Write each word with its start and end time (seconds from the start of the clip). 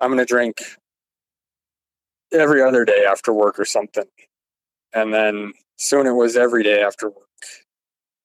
I'm 0.00 0.10
going 0.10 0.18
to 0.18 0.24
drink 0.24 0.62
every 2.32 2.62
other 2.62 2.84
day 2.84 3.04
after 3.04 3.32
work 3.32 3.58
or 3.58 3.64
something. 3.64 4.06
And 4.92 5.12
then 5.12 5.52
soon 5.76 6.06
it 6.06 6.12
was 6.12 6.36
every 6.36 6.62
day 6.62 6.82
after 6.82 7.08
work. 7.08 7.26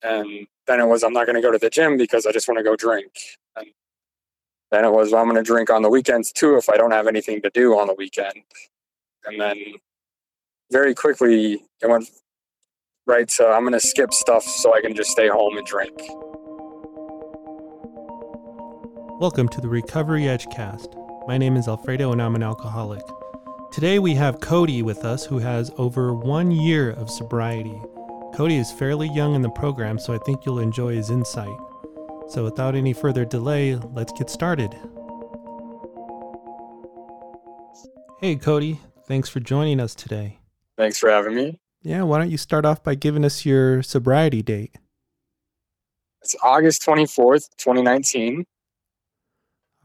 And 0.03 0.47
then 0.67 0.79
it 0.79 0.85
was, 0.85 1.03
I'm 1.03 1.13
not 1.13 1.25
going 1.25 1.35
to 1.35 1.41
go 1.41 1.51
to 1.51 1.57
the 1.57 1.69
gym 1.69 1.97
because 1.97 2.25
I 2.25 2.31
just 2.31 2.47
want 2.47 2.59
to 2.59 2.63
go 2.63 2.75
drink. 2.75 3.11
And 3.55 3.67
then 4.71 4.85
it 4.85 4.91
was, 4.91 5.11
well, 5.11 5.21
I'm 5.21 5.29
going 5.29 5.43
to 5.43 5.47
drink 5.47 5.69
on 5.69 5.81
the 5.81 5.89
weekends 5.89 6.31
too 6.31 6.57
if 6.57 6.69
I 6.69 6.77
don't 6.77 6.91
have 6.91 7.07
anything 7.07 7.41
to 7.41 7.49
do 7.49 7.77
on 7.77 7.87
the 7.87 7.95
weekend. 7.95 8.43
And 9.25 9.41
then 9.41 9.57
very 10.71 10.93
quickly 10.93 11.63
it 11.81 11.89
went 11.89 12.09
right 13.07 13.27
to, 13.29 13.47
I'm 13.47 13.63
going 13.63 13.73
to 13.73 13.79
skip 13.79 14.13
stuff 14.13 14.43
so 14.43 14.75
I 14.75 14.81
can 14.81 14.95
just 14.95 15.09
stay 15.09 15.27
home 15.27 15.57
and 15.57 15.65
drink. 15.65 15.97
Welcome 19.19 19.47
to 19.49 19.61
the 19.61 19.69
Recovery 19.69 20.27
Edge 20.27 20.45
cast. 20.47 20.95
My 21.25 21.37
name 21.37 21.55
is 21.55 21.69
Alfredo 21.69 22.11
and 22.11 22.21
I'm 22.21 22.35
an 22.35 22.43
alcoholic. 22.43 23.01
Today 23.71 23.97
we 23.97 24.13
have 24.15 24.41
Cody 24.41 24.81
with 24.83 25.05
us 25.05 25.25
who 25.25 25.39
has 25.39 25.71
over 25.77 26.13
one 26.13 26.51
year 26.51 26.91
of 26.91 27.09
sobriety. 27.09 27.81
Cody 28.35 28.57
is 28.57 28.73
fairly 28.73 29.07
young 29.07 29.33
in 29.33 29.41
the 29.41 29.49
program, 29.49 29.97
so 29.97 30.13
I 30.13 30.17
think 30.25 30.45
you'll 30.45 30.59
enjoy 30.59 30.95
his 30.95 31.09
insight. 31.09 31.57
So 32.27 32.43
without 32.43 32.75
any 32.75 32.91
further 32.91 33.23
delay, 33.23 33.75
let's 33.75 34.11
get 34.11 34.29
started. 34.29 34.75
Hey 38.19 38.35
Cody, 38.35 38.81
thanks 39.07 39.29
for 39.29 39.39
joining 39.39 39.79
us 39.79 39.95
today. 39.95 40.39
Thanks 40.75 40.97
for 40.97 41.09
having 41.09 41.35
me. 41.35 41.57
Yeah, 41.83 42.01
why 42.01 42.17
don't 42.17 42.31
you 42.31 42.37
start 42.37 42.65
off 42.65 42.83
by 42.83 42.95
giving 42.95 43.23
us 43.23 43.45
your 43.45 43.81
sobriety 43.81 44.41
date? 44.41 44.75
It's 46.21 46.35
August 46.43 46.85
24th, 46.85 47.47
2019. 47.57 48.45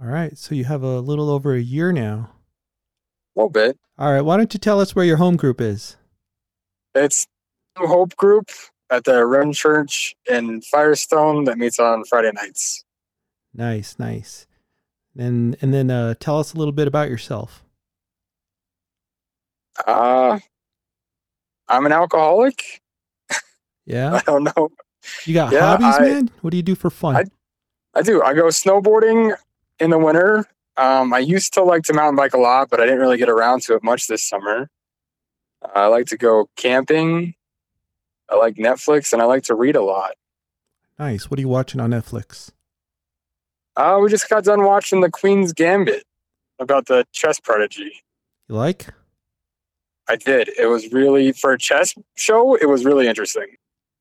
All 0.01 0.07
right, 0.07 0.37
so 0.39 0.55
you 0.55 0.65
have 0.65 0.83
a 0.83 1.01
little 1.01 1.29
over 1.31 1.55
a 1.55 1.61
year 1.61 1.91
now. 1.93 2.31
A 3.37 3.41
little 3.41 3.51
bit. 3.51 3.79
All 3.99 4.13
right, 4.13 4.21
why 4.21 4.37
don't 4.37 4.53
you 4.55 4.59
tell 4.61 4.81
us 4.81 4.95
where 4.95 5.05
your 5.05 5.17
home 5.17 5.37
group 5.37 5.61
is? 5.61 5.97
It's 6.95 7.27
New 7.79 7.87
Hope 7.87 8.15
Group 8.17 8.51
at 8.91 9.05
the 9.05 9.27
Ren 9.27 9.53
Church 9.53 10.15
in 10.31 10.63
Firestone 10.63 11.45
that 11.45 11.59
meets 11.59 11.79
on 11.81 12.05
Friday 12.05 12.31
nights. 12.33 12.85
Nice, 13.55 13.99
nice. 13.99 14.47
And 15.17 15.57
and 15.61 15.75
then 15.75 15.91
uh, 15.91 16.15
tell 16.21 16.39
us 16.39 16.55
a 16.55 16.57
little 16.57 16.73
bit 16.73 16.87
about 16.87 17.09
yourself. 17.11 17.65
Uh, 19.85 20.39
I'm 21.67 21.87
an 21.87 21.93
alcoholic. 21.93 22.81
Yeah, 23.85 24.15
I 24.15 24.21
don't 24.23 24.45
know. 24.45 24.71
you 25.25 25.35
got 25.35 25.53
Yeah, 25.53 25.77
hobbies, 25.77 25.97
I- 25.97 26.01
man. 26.03 26.31
What 26.41 26.51
do 26.53 26.57
you 26.57 26.63
do 26.63 26.77
for 26.77 26.89
fun? 26.91 27.17
I- 27.17 27.25
I 27.95 28.03
do. 28.03 28.23
I 28.23 28.33
go 28.35 28.45
snowboarding 28.45 29.35
in 29.81 29.91
the 29.91 29.99
winter. 29.99 30.47
Um, 30.77 31.13
I 31.13 31.19
used 31.19 31.55
to 31.55 31.63
like 31.63 31.83
to 31.85 31.93
mountain 31.93 32.17
bike 32.17 32.35
a 32.35 32.39
lot, 32.39 32.71
but 32.71 32.81
I 32.81 32.85
didn't 32.85 33.01
really 33.01 33.17
get 33.19 33.29
around 33.29 33.63
to 33.63 33.75
it 33.75 33.83
much 33.83 34.07
this 34.07 34.23
summer. 34.23 34.69
I 35.75 35.87
like 35.87 36.07
to 36.07 36.17
go 36.17 36.49
camping. 36.57 37.35
I 38.31 38.37
like 38.37 38.57
Netflix 38.57 39.13
and 39.13 39.21
I 39.21 39.25
like 39.25 39.43
to 39.45 39.55
read 39.55 39.75
a 39.75 39.83
lot. 39.83 40.13
nice. 40.99 41.31
What 41.31 41.39
are 41.39 41.41
you 41.41 41.49
watching 41.49 41.81
on 41.81 41.91
Netflix? 41.91 42.51
Uh, 43.77 43.99
we 44.03 44.09
just 44.09 44.29
got 44.29 44.45
done 44.45 44.65
watching 44.65 45.01
The 45.01 45.11
Queen's 45.11 45.53
Gambit 45.53 46.05
about 46.59 46.87
the 46.87 47.07
chess 47.13 47.39
prodigy. 47.41 47.93
You 48.49 48.57
like? 48.57 48.87
I 50.09 50.17
did. 50.17 50.51
It 50.59 50.67
was 50.67 50.91
really, 50.93 51.33
for 51.33 51.53
a 51.53 51.59
chess 51.59 51.95
show, 52.17 52.55
it 52.55 52.67
was 52.67 52.85
really 52.85 53.07
interesting. 53.07 53.47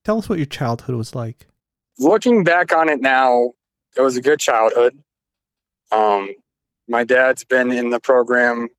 Tell 0.03 0.17
us 0.17 0.29
what 0.29 0.39
your 0.39 0.45
childhood 0.45 0.95
was 0.95 1.13
like. 1.15 1.47
Looking 1.99 2.43
back 2.43 2.73
on 2.73 2.87
it 2.89 3.01
now, 3.01 3.51
it 3.95 4.01
was 4.01 4.15
a 4.15 4.21
good 4.21 4.39
childhood. 4.39 4.97
Um, 5.91 6.29
my 6.87 7.03
dad's 7.03 7.43
been 7.43 7.71
in 7.71 7.89
the 7.89 7.99
program 7.99 8.69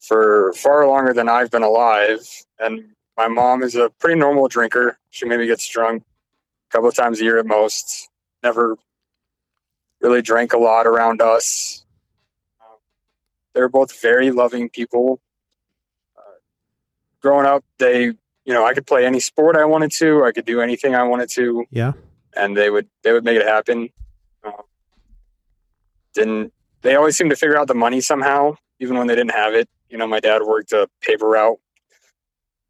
for 0.00 0.52
far 0.54 0.86
longer 0.86 1.12
than 1.12 1.28
I've 1.28 1.50
been 1.50 1.62
alive, 1.62 2.20
and 2.58 2.92
my 3.16 3.28
mom 3.28 3.62
is 3.62 3.74
a 3.76 3.90
pretty 3.98 4.18
normal 4.18 4.48
drinker. 4.48 4.98
She 5.10 5.24
maybe 5.26 5.46
gets 5.46 5.66
drunk 5.68 6.02
a 6.02 6.72
couple 6.72 6.88
of 6.88 6.94
times 6.94 7.20
a 7.20 7.24
year 7.24 7.38
at 7.38 7.46
most. 7.46 8.08
Never 8.42 8.76
really 10.00 10.22
drank 10.22 10.52
a 10.52 10.58
lot 10.58 10.86
around 10.86 11.22
us. 11.22 11.84
Um, 12.60 12.76
they're 13.54 13.68
both 13.68 14.00
very 14.02 14.30
loving 14.30 14.68
people. 14.68 15.20
Uh, 16.16 16.20
growing 17.22 17.46
up, 17.46 17.64
they, 17.78 18.04
you 18.04 18.52
know, 18.52 18.66
I 18.66 18.74
could 18.74 18.86
play 18.86 19.06
any 19.06 19.20
sport 19.20 19.56
I 19.56 19.64
wanted 19.64 19.92
to. 19.92 20.24
I 20.24 20.32
could 20.32 20.44
do 20.44 20.60
anything 20.60 20.94
I 20.94 21.04
wanted 21.04 21.30
to 21.30 21.64
Yeah. 21.70 21.92
and 22.36 22.56
they 22.56 22.68
would 22.68 22.88
they 23.02 23.12
would 23.12 23.24
make 23.24 23.38
it 23.40 23.46
happen. 23.46 23.88
Didn't 26.14 26.52
they 26.84 26.96
always 26.96 27.16
seemed 27.16 27.30
to 27.30 27.36
figure 27.36 27.58
out 27.58 27.66
the 27.66 27.74
money 27.74 28.00
somehow, 28.00 28.56
even 28.78 28.98
when 28.98 29.06
they 29.06 29.14
didn't 29.14 29.32
have 29.32 29.54
it. 29.54 29.68
You 29.88 29.96
know, 29.96 30.06
my 30.06 30.20
dad 30.20 30.42
worked 30.42 30.72
a 30.72 30.88
paper 31.00 31.26
route 31.26 31.58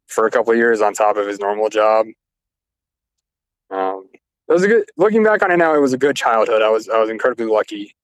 for 0.07 0.25
a 0.25 0.31
couple 0.31 0.53
of 0.53 0.57
years 0.57 0.81
on 0.81 0.93
top 0.93 1.17
of 1.17 1.27
his 1.27 1.39
normal 1.39 1.69
job. 1.69 2.07
Um, 3.69 4.07
it 4.47 4.53
was 4.53 4.63
a 4.63 4.67
good. 4.67 4.85
Looking 4.95 5.23
back 5.23 5.43
on 5.43 5.51
it 5.51 5.57
now, 5.57 5.75
it 5.75 5.79
was 5.79 5.91
a 5.91 5.97
good 5.97 6.15
childhood. 6.15 6.61
I 6.61 6.69
was 6.69 6.87
I 6.87 6.99
was 6.99 7.09
incredibly 7.09 7.45
lucky. 7.45 7.95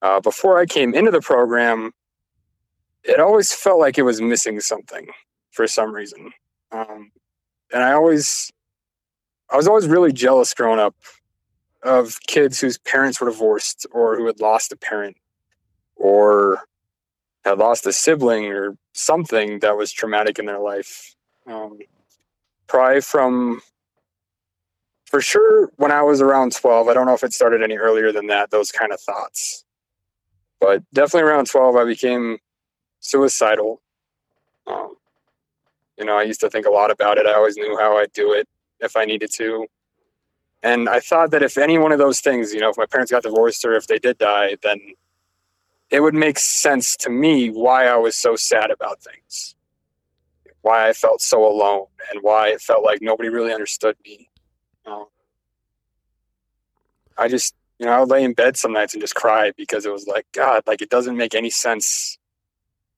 Uh, 0.00 0.20
before 0.20 0.58
I 0.58 0.66
came 0.66 0.94
into 0.94 1.12
the 1.12 1.20
program, 1.20 1.92
it 3.04 3.20
always 3.20 3.52
felt 3.52 3.78
like 3.78 3.98
it 3.98 4.02
was 4.02 4.20
missing 4.20 4.58
something 4.58 5.08
for 5.50 5.66
some 5.68 5.94
reason, 5.94 6.32
um, 6.72 7.12
and 7.72 7.84
I 7.84 7.92
always 7.92 8.50
I 9.50 9.56
was 9.56 9.68
always 9.68 9.86
really 9.86 10.12
jealous 10.12 10.54
growing 10.54 10.80
up 10.80 10.96
of 11.82 12.20
kids 12.26 12.60
whose 12.60 12.78
parents 12.78 13.20
were 13.20 13.28
divorced 13.28 13.86
or 13.90 14.16
who 14.16 14.26
had 14.26 14.40
lost 14.40 14.72
a 14.72 14.76
parent 14.76 15.16
or 15.96 16.64
had 17.44 17.58
lost 17.58 17.86
a 17.86 17.92
sibling 17.92 18.46
or 18.46 18.76
something 18.92 19.58
that 19.60 19.76
was 19.76 19.92
traumatic 19.92 20.38
in 20.38 20.46
their 20.46 20.60
life. 20.60 21.14
Um, 21.46 21.78
probably 22.68 23.00
from, 23.00 23.60
for 25.06 25.20
sure, 25.20 25.70
when 25.76 25.90
I 25.90 26.02
was 26.02 26.20
around 26.20 26.54
12, 26.54 26.88
I 26.88 26.94
don't 26.94 27.06
know 27.06 27.14
if 27.14 27.24
it 27.24 27.32
started 27.32 27.62
any 27.62 27.76
earlier 27.76 28.12
than 28.12 28.28
that, 28.28 28.50
those 28.50 28.70
kind 28.70 28.92
of 28.92 29.00
thoughts. 29.00 29.64
But 30.60 30.82
definitely 30.92 31.28
around 31.28 31.48
12, 31.48 31.74
I 31.74 31.84
became 31.84 32.38
suicidal. 33.00 33.82
Um, 34.68 34.94
you 35.98 36.04
know, 36.04 36.16
I 36.16 36.22
used 36.22 36.40
to 36.40 36.50
think 36.50 36.66
a 36.66 36.70
lot 36.70 36.92
about 36.92 37.18
it. 37.18 37.26
I 37.26 37.34
always 37.34 37.56
knew 37.56 37.76
how 37.78 37.96
I'd 37.96 38.12
do 38.12 38.32
it 38.32 38.48
if 38.78 38.96
I 38.96 39.04
needed 39.04 39.30
to. 39.34 39.66
And 40.62 40.88
I 40.88 41.00
thought 41.00 41.32
that 41.32 41.42
if 41.42 41.58
any 41.58 41.78
one 41.78 41.92
of 41.92 41.98
those 41.98 42.20
things, 42.20 42.54
you 42.54 42.60
know, 42.60 42.70
if 42.70 42.76
my 42.76 42.86
parents 42.86 43.10
got 43.10 43.24
divorced 43.24 43.64
or 43.64 43.74
if 43.74 43.86
they 43.86 43.98
did 43.98 44.18
die, 44.18 44.56
then 44.62 44.78
it 45.90 46.00
would 46.00 46.14
make 46.14 46.38
sense 46.38 46.96
to 46.98 47.10
me 47.10 47.50
why 47.50 47.86
I 47.86 47.96
was 47.96 48.14
so 48.14 48.36
sad 48.36 48.70
about 48.70 49.02
things, 49.02 49.56
why 50.62 50.88
I 50.88 50.92
felt 50.92 51.20
so 51.20 51.44
alone, 51.44 51.86
and 52.10 52.22
why 52.22 52.48
it 52.48 52.60
felt 52.60 52.84
like 52.84 53.02
nobody 53.02 53.28
really 53.28 53.52
understood 53.52 53.96
me. 54.04 54.28
Um, 54.86 55.06
I 57.18 57.28
just, 57.28 57.54
you 57.78 57.86
know, 57.86 57.92
I 57.92 58.00
would 58.00 58.08
lay 58.08 58.24
in 58.24 58.32
bed 58.32 58.56
some 58.56 58.72
nights 58.72 58.94
and 58.94 59.02
just 59.02 59.14
cry 59.14 59.52
because 59.56 59.84
it 59.84 59.92
was 59.92 60.06
like, 60.06 60.26
God, 60.32 60.62
like 60.66 60.80
it 60.80 60.90
doesn't 60.90 61.16
make 61.16 61.34
any 61.34 61.50
sense 61.50 62.18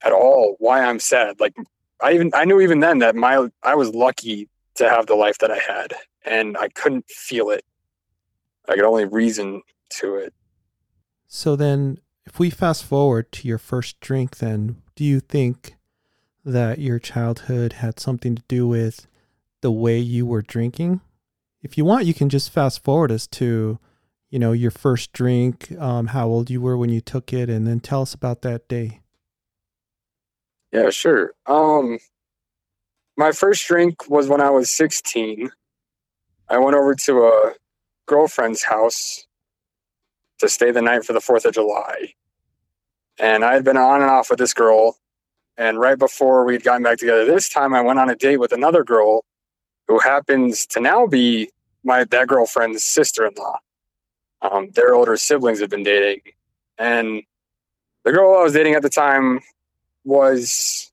at 0.02 0.12
all 0.12 0.56
why 0.58 0.84
I'm 0.84 1.00
sad. 1.00 1.40
Like 1.40 1.56
I 2.00 2.12
even 2.12 2.30
I 2.34 2.44
knew 2.44 2.60
even 2.60 2.80
then 2.80 2.98
that 2.98 3.16
my 3.16 3.48
I 3.62 3.74
was 3.74 3.94
lucky 3.94 4.48
to 4.76 4.88
have 4.88 5.06
the 5.06 5.14
life 5.14 5.38
that 5.38 5.50
I 5.50 5.58
had, 5.58 5.94
and 6.24 6.56
I 6.56 6.68
couldn't 6.68 7.08
feel 7.08 7.50
it. 7.50 7.64
I 8.68 8.74
could 8.74 8.84
only 8.84 9.04
reason 9.04 9.62
to 9.98 10.16
it. 10.16 10.34
So 11.26 11.56
then, 11.56 11.98
if 12.26 12.38
we 12.38 12.50
fast 12.50 12.84
forward 12.84 13.32
to 13.32 13.48
your 13.48 13.58
first 13.58 14.00
drink, 14.00 14.38
then 14.38 14.82
do 14.94 15.04
you 15.04 15.20
think 15.20 15.76
that 16.44 16.78
your 16.78 16.98
childhood 16.98 17.74
had 17.74 17.98
something 17.98 18.36
to 18.36 18.42
do 18.48 18.66
with 18.66 19.06
the 19.60 19.70
way 19.70 19.98
you 19.98 20.26
were 20.26 20.42
drinking? 20.42 21.00
If 21.62 21.76
you 21.76 21.84
want, 21.84 22.06
you 22.06 22.14
can 22.14 22.28
just 22.28 22.50
fast 22.50 22.82
forward 22.84 23.10
us 23.10 23.26
to, 23.28 23.78
you 24.30 24.38
know, 24.38 24.52
your 24.52 24.70
first 24.70 25.12
drink, 25.12 25.72
um, 25.78 26.08
how 26.08 26.28
old 26.28 26.50
you 26.50 26.60
were 26.60 26.76
when 26.76 26.90
you 26.90 27.00
took 27.00 27.32
it, 27.32 27.48
and 27.50 27.66
then 27.66 27.80
tell 27.80 28.02
us 28.02 28.14
about 28.14 28.42
that 28.42 28.68
day. 28.68 29.00
Yeah, 30.72 30.90
sure. 30.90 31.34
Um, 31.46 31.98
my 33.16 33.32
first 33.32 33.66
drink 33.66 34.08
was 34.08 34.28
when 34.28 34.40
I 34.40 34.50
was 34.50 34.70
16. 34.70 35.50
I 36.48 36.58
went 36.58 36.76
over 36.76 36.94
to 36.94 37.26
a 37.26 37.52
girlfriend's 38.06 38.62
house 38.62 39.26
to 40.38 40.48
stay 40.48 40.70
the 40.70 40.82
night 40.82 41.04
for 41.04 41.12
the 41.12 41.20
4th 41.20 41.46
of 41.46 41.54
July. 41.54 42.12
And 43.18 43.44
I 43.44 43.54
had 43.54 43.64
been 43.64 43.76
on 43.76 44.02
and 44.02 44.10
off 44.10 44.30
with 44.30 44.38
this 44.38 44.52
girl. 44.52 44.98
And 45.56 45.78
right 45.78 45.98
before 45.98 46.44
we'd 46.44 46.64
gotten 46.64 46.82
back 46.82 46.98
together 46.98 47.24
this 47.24 47.48
time, 47.48 47.74
I 47.74 47.80
went 47.80 47.98
on 47.98 48.10
a 48.10 48.16
date 48.16 48.38
with 48.38 48.52
another 48.52 48.84
girl 48.84 49.24
who 49.86 49.98
happens 49.98 50.66
to 50.66 50.80
now 50.80 51.06
be 51.06 51.50
my 51.84 52.04
that 52.04 52.28
girlfriend's 52.28 52.82
sister-in-law. 52.82 53.58
Um, 54.42 54.70
their 54.72 54.94
older 54.94 55.16
siblings 55.16 55.60
had 55.60 55.70
been 55.70 55.82
dating. 55.84 56.20
And 56.76 57.22
the 58.02 58.12
girl 58.12 58.36
I 58.36 58.42
was 58.42 58.52
dating 58.52 58.74
at 58.74 58.82
the 58.82 58.90
time 58.90 59.40
was 60.04 60.90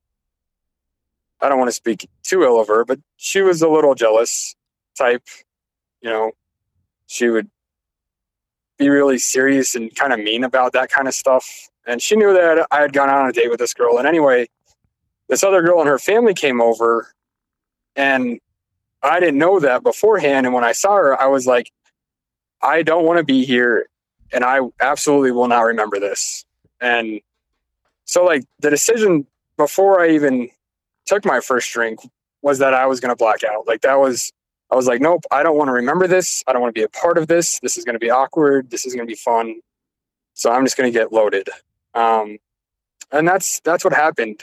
I 1.40 1.48
don't 1.48 1.58
want 1.58 1.68
to 1.68 1.74
speak 1.74 2.08
too 2.22 2.44
ill 2.44 2.60
of 2.60 2.68
her, 2.68 2.84
but 2.84 3.00
she 3.16 3.42
was 3.42 3.60
a 3.62 3.68
little 3.68 3.94
jealous 3.94 4.54
type. 5.02 5.26
You 6.00 6.10
know, 6.10 6.32
she 7.06 7.28
would 7.28 7.48
be 8.78 8.88
really 8.88 9.18
serious 9.18 9.74
and 9.74 9.94
kind 9.94 10.12
of 10.12 10.18
mean 10.20 10.44
about 10.44 10.72
that 10.72 10.90
kind 10.90 11.08
of 11.08 11.14
stuff. 11.14 11.44
and 11.86 12.00
she 12.00 12.16
knew 12.16 12.32
that 12.32 12.66
I 12.70 12.80
had 12.80 12.92
gone 12.92 13.08
on 13.08 13.28
a 13.28 13.32
date 13.32 13.50
with 13.50 13.58
this 13.58 13.74
girl. 13.74 13.98
And 13.98 14.06
anyway, 14.06 14.48
this 15.28 15.42
other 15.42 15.62
girl 15.62 15.80
and 15.80 15.88
her 15.88 15.98
family 15.98 16.34
came 16.34 16.60
over, 16.60 17.12
and 17.96 18.38
I 19.02 19.20
didn't 19.20 19.38
know 19.38 19.58
that 19.60 19.82
beforehand. 19.82 20.46
And 20.46 20.54
when 20.54 20.64
I 20.64 20.72
saw 20.72 20.94
her, 20.96 21.20
I 21.20 21.26
was 21.26 21.46
like, 21.46 21.72
I 22.60 22.82
don't 22.82 23.04
want 23.04 23.18
to 23.18 23.24
be 23.24 23.44
here, 23.44 23.86
and 24.32 24.44
I 24.44 24.60
absolutely 24.80 25.32
will 25.32 25.48
not 25.48 25.62
remember 25.62 25.98
this. 25.98 26.44
And 26.80 27.20
so, 28.04 28.24
like, 28.24 28.44
the 28.60 28.70
decision 28.70 29.26
before 29.56 30.00
I 30.00 30.10
even 30.10 30.50
took 31.06 31.24
my 31.24 31.40
first 31.40 31.72
drink 31.72 32.00
was 32.42 32.58
that 32.58 32.74
I 32.74 32.86
was 32.86 33.00
going 33.00 33.10
to 33.10 33.16
black 33.16 33.42
out. 33.44 33.66
Like, 33.66 33.80
that 33.82 33.98
was, 33.98 34.32
I 34.72 34.74
was 34.74 34.86
like, 34.86 35.02
nope, 35.02 35.22
I 35.30 35.42
don't 35.42 35.58
want 35.58 35.68
to 35.68 35.72
remember 35.72 36.08
this. 36.08 36.42
I 36.46 36.52
don't 36.54 36.62
want 36.62 36.74
to 36.74 36.78
be 36.80 36.82
a 36.82 36.88
part 36.88 37.18
of 37.18 37.28
this. 37.28 37.60
This 37.60 37.76
is 37.76 37.84
going 37.84 37.94
to 37.94 37.98
be 37.98 38.08
awkward. 38.08 38.70
This 38.70 38.86
is 38.86 38.94
going 38.94 39.06
to 39.06 39.10
be 39.10 39.18
fun. 39.18 39.56
So 40.32 40.50
I'm 40.50 40.64
just 40.64 40.78
going 40.78 40.90
to 40.90 40.98
get 40.98 41.12
loaded. 41.12 41.50
Um, 41.92 42.38
and 43.12 43.28
that's 43.28 43.60
that's 43.60 43.84
what 43.84 43.92
happened. 43.92 44.42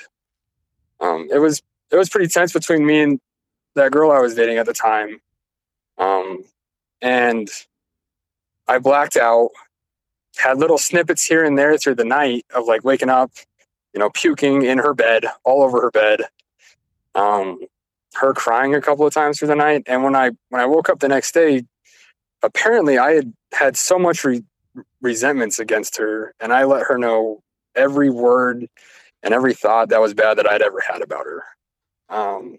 Um, 1.00 1.30
it 1.34 1.40
was 1.40 1.64
it 1.92 1.96
was 1.96 2.10
pretty 2.10 2.28
tense 2.28 2.54
between 2.54 2.86
me 2.86 3.02
and 3.02 3.20
that 3.74 3.92
girl 3.92 4.12
I 4.12 4.20
was 4.20 4.36
dating 4.36 4.60
at 4.60 4.68
the 4.68 4.74
time. 4.74 5.20
Um, 5.98 6.44
and 7.02 7.50
I 8.68 8.78
blacked 8.78 9.18
out, 9.18 9.50
had 10.38 10.60
little 10.60 10.78
snippets 10.78 11.26
here 11.26 11.44
and 11.44 11.58
there 11.58 11.76
through 11.80 11.96
the 11.96 12.06
night 12.06 12.46
of 12.54 12.68
like 12.68 12.84
waking 12.84 13.10
up, 13.10 13.31
you 13.96 14.00
know, 14.00 14.12
puking 14.12 14.62
in 14.62 14.78
her 14.78 14.94
bed, 14.94 15.26
all 15.44 15.64
over 15.64 15.81
her 15.81 15.90
bed. 15.90 16.22
Um, 17.16 17.62
her 18.19 18.33
crying 18.33 18.75
a 18.75 18.81
couple 18.81 19.06
of 19.06 19.13
times 19.13 19.39
through 19.39 19.50
the 19.50 19.56
night. 19.56 19.83
And 19.88 20.04
when 20.04 20.16
I 20.16 20.31
when 20.50 20.62
I 20.62 20.66
woke 20.66 20.89
up 20.89 21.00
the 21.00 21.07
next 21.07 21.33
day, 21.33 21.63
apparently 22.44 22.98
I 22.98 23.13
had 23.13 23.33
had 23.54 23.77
so 23.77 24.00
much 24.00 24.24
re- 24.24 24.44
resentments 25.01 25.60
against 25.60 25.98
her, 25.98 26.33
and 26.39 26.54
I 26.54 26.63
let 26.66 26.86
her 26.88 26.98
know 26.98 27.42
every 27.75 28.10
word 28.10 28.68
and 29.24 29.33
every 29.33 29.54
thought 29.54 29.89
that 29.89 30.01
was 30.01 30.13
bad 30.13 30.38
that 30.38 30.50
I'd 30.50 30.62
ever 30.62 30.81
had 30.81 31.01
about 31.01 31.25
her. 31.25 31.44
Um, 32.10 32.57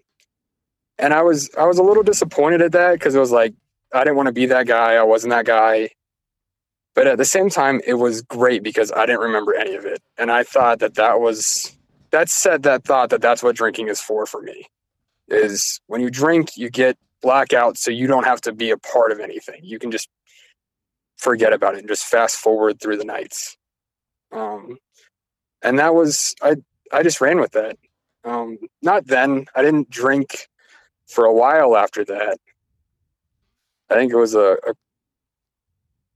and 0.97 1.13
I 1.13 1.23
was 1.23 1.49
I 1.57 1.65
was 1.65 1.77
a 1.79 1.83
little 1.83 2.03
disappointed 2.03 2.61
at 2.61 2.71
that 2.73 2.93
because 2.93 3.15
it 3.15 3.19
was 3.19 3.31
like 3.31 3.53
I 3.93 4.03
didn't 4.03 4.17
want 4.17 4.27
to 4.27 4.33
be 4.33 4.45
that 4.47 4.67
guy. 4.67 4.95
I 4.95 5.03
wasn't 5.03 5.31
that 5.31 5.45
guy. 5.45 5.89
But 6.93 7.07
at 7.07 7.17
the 7.17 7.25
same 7.25 7.49
time, 7.49 7.81
it 7.87 7.93
was 7.93 8.21
great 8.21 8.63
because 8.63 8.91
I 8.91 9.05
didn't 9.05 9.21
remember 9.21 9.55
any 9.55 9.75
of 9.75 9.85
it, 9.85 10.01
and 10.17 10.31
I 10.31 10.43
thought 10.43 10.79
that 10.79 10.95
that 10.95 11.21
was 11.21 11.75
that 12.11 12.29
said 12.29 12.63
that 12.63 12.83
thought 12.83 13.09
that 13.11 13.21
that's 13.21 13.41
what 13.41 13.55
drinking 13.55 13.87
is 13.87 14.01
for 14.01 14.25
for 14.25 14.41
me. 14.41 14.67
Is 15.27 15.79
when 15.87 16.01
you 16.01 16.09
drink, 16.09 16.57
you 16.57 16.69
get 16.69 16.97
blackout, 17.21 17.77
so 17.77 17.91
you 17.91 18.07
don't 18.07 18.25
have 18.25 18.41
to 18.41 18.51
be 18.51 18.71
a 18.71 18.77
part 18.77 19.11
of 19.11 19.19
anything. 19.19 19.61
You 19.63 19.79
can 19.79 19.91
just 19.91 20.09
forget 21.17 21.53
about 21.53 21.75
it 21.75 21.79
and 21.79 21.87
just 21.87 22.05
fast 22.05 22.37
forward 22.37 22.79
through 22.81 22.97
the 22.97 23.05
nights. 23.05 23.57
Um, 24.31 24.77
and 25.61 25.79
that 25.79 25.93
was 25.93 26.35
I 26.41 26.55
I 26.91 27.03
just 27.03 27.21
ran 27.21 27.39
with 27.39 27.51
that. 27.51 27.77
Um, 28.23 28.57
not 28.81 29.07
then. 29.07 29.45
I 29.55 29.61
didn't 29.61 29.89
drink 29.89 30.47
for 31.07 31.25
a 31.25 31.33
while 31.33 31.75
after 31.75 32.03
that. 32.05 32.37
I 33.89 33.95
think 33.95 34.11
it 34.11 34.17
was 34.17 34.35
a, 34.35 34.57
a 34.65 34.73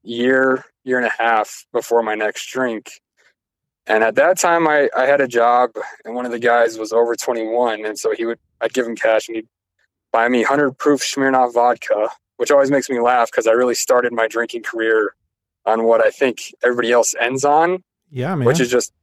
year, 0.03 0.63
year 0.83 0.97
and 0.97 1.07
a 1.07 1.23
half 1.23 1.65
before 1.73 2.03
my 2.03 2.15
next 2.15 2.45
drink. 2.47 2.91
And 3.87 4.03
at 4.03 4.15
that 4.15 4.39
time, 4.39 4.67
I, 4.67 4.89
I 4.95 5.05
had 5.05 5.21
a 5.21 5.27
job, 5.27 5.71
and 6.03 6.15
one 6.15 6.25
of 6.25 6.31
the 6.31 6.39
guys 6.39 6.77
was 6.77 6.91
over 6.91 7.15
21. 7.15 7.85
And 7.85 7.99
so 7.99 8.13
he 8.13 8.25
would, 8.25 8.39
I'd 8.61 8.73
give 8.73 8.85
him 8.85 8.95
cash, 8.95 9.27
and 9.27 9.35
he'd 9.35 9.47
buy 10.11 10.27
me 10.27 10.39
100 10.39 10.77
proof 10.77 11.01
Smirnoff 11.01 11.53
vodka, 11.53 12.09
which 12.37 12.49
always 12.49 12.71
makes 12.71 12.89
me 12.89 12.99
laugh 12.99 13.29
because 13.31 13.47
I 13.47 13.51
really 13.51 13.75
started 13.75 14.11
my 14.11 14.27
drinking 14.27 14.63
career 14.63 15.13
on 15.65 15.83
what 15.83 16.03
I 16.03 16.09
think 16.09 16.53
everybody 16.63 16.91
else 16.91 17.13
ends 17.19 17.43
on. 17.43 17.83
Yeah, 18.11 18.35
man. 18.35 18.45
Which 18.45 18.59
is 18.59 18.69
just 18.69 18.93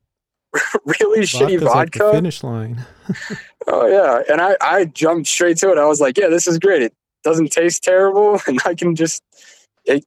really 0.85 1.27
Vodka's 1.27 1.31
shitty 1.31 1.61
like 1.61 1.93
the 1.93 1.99
vodka. 1.99 2.13
finish 2.13 2.43
line. 2.43 2.85
oh 3.67 3.87
yeah, 3.87 4.23
and 4.31 4.41
I 4.41 4.57
I 4.61 4.85
jumped 4.87 5.29
straight 5.29 5.57
to 5.59 5.71
it. 5.71 5.79
I 5.79 5.87
was 5.87 6.01
like, 6.01 6.17
yeah, 6.19 6.29
this 6.29 6.47
is 6.47 6.59
great. 6.59 6.83
It 6.83 6.95
doesn't 7.25 7.53
taste 7.53 7.83
terrible, 7.83 8.41
and 8.47 8.61
I 8.65 8.75
can 8.75 8.95
just 8.95 9.23
it 9.85 10.05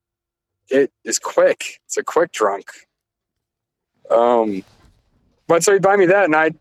it 0.69 0.91
is 1.03 1.19
quick. 1.19 1.79
It's 1.85 1.97
a 1.97 2.03
quick 2.03 2.31
drunk. 2.31 2.69
Um, 4.09 4.63
but 5.47 5.63
so 5.63 5.73
he'd 5.73 5.81
buy 5.81 5.95
me 5.95 6.07
that, 6.07 6.25
and 6.25 6.35
I 6.35 6.51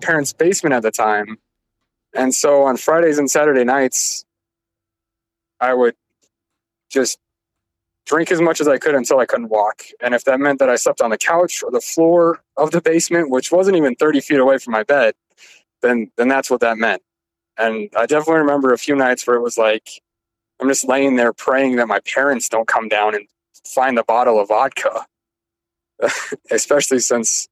parents' 0.00 0.32
basement 0.32 0.74
at 0.74 0.82
the 0.82 0.90
time, 0.90 1.38
and 2.14 2.34
so 2.34 2.64
on 2.64 2.76
Fridays 2.76 3.18
and 3.18 3.30
Saturday 3.30 3.64
nights, 3.64 4.24
I 5.60 5.74
would 5.74 5.94
just 6.90 7.18
drink 8.06 8.30
as 8.30 8.40
much 8.40 8.60
as 8.60 8.68
I 8.68 8.78
could 8.78 8.94
until 8.94 9.18
I 9.18 9.26
couldn't 9.26 9.48
walk. 9.48 9.82
And 10.00 10.14
if 10.14 10.24
that 10.24 10.38
meant 10.40 10.60
that 10.60 10.70
I 10.70 10.76
slept 10.76 11.00
on 11.00 11.10
the 11.10 11.18
couch 11.18 11.62
or 11.62 11.70
the 11.70 11.80
floor 11.80 12.40
of 12.56 12.70
the 12.70 12.80
basement, 12.80 13.30
which 13.30 13.50
wasn't 13.50 13.76
even 13.76 13.96
30 13.96 14.20
feet 14.20 14.38
away 14.38 14.58
from 14.58 14.72
my 14.72 14.84
bed, 14.84 15.14
then 15.82 16.10
then 16.16 16.28
that's 16.28 16.50
what 16.50 16.60
that 16.60 16.78
meant. 16.78 17.02
And 17.58 17.90
I 17.96 18.06
definitely 18.06 18.40
remember 18.40 18.72
a 18.72 18.78
few 18.78 18.94
nights 18.94 19.26
where 19.26 19.36
it 19.36 19.42
was 19.42 19.58
like 19.58 19.90
I'm 20.60 20.68
just 20.68 20.88
laying 20.88 21.16
there 21.16 21.32
praying 21.32 21.76
that 21.76 21.88
my 21.88 22.00
parents 22.00 22.48
don't 22.48 22.68
come 22.68 22.88
down 22.88 23.14
and 23.14 23.26
find 23.64 23.96
the 23.98 24.04
bottle 24.04 24.40
of 24.40 24.48
vodka. 24.48 25.06
Especially 26.50 26.98
since 26.98 27.48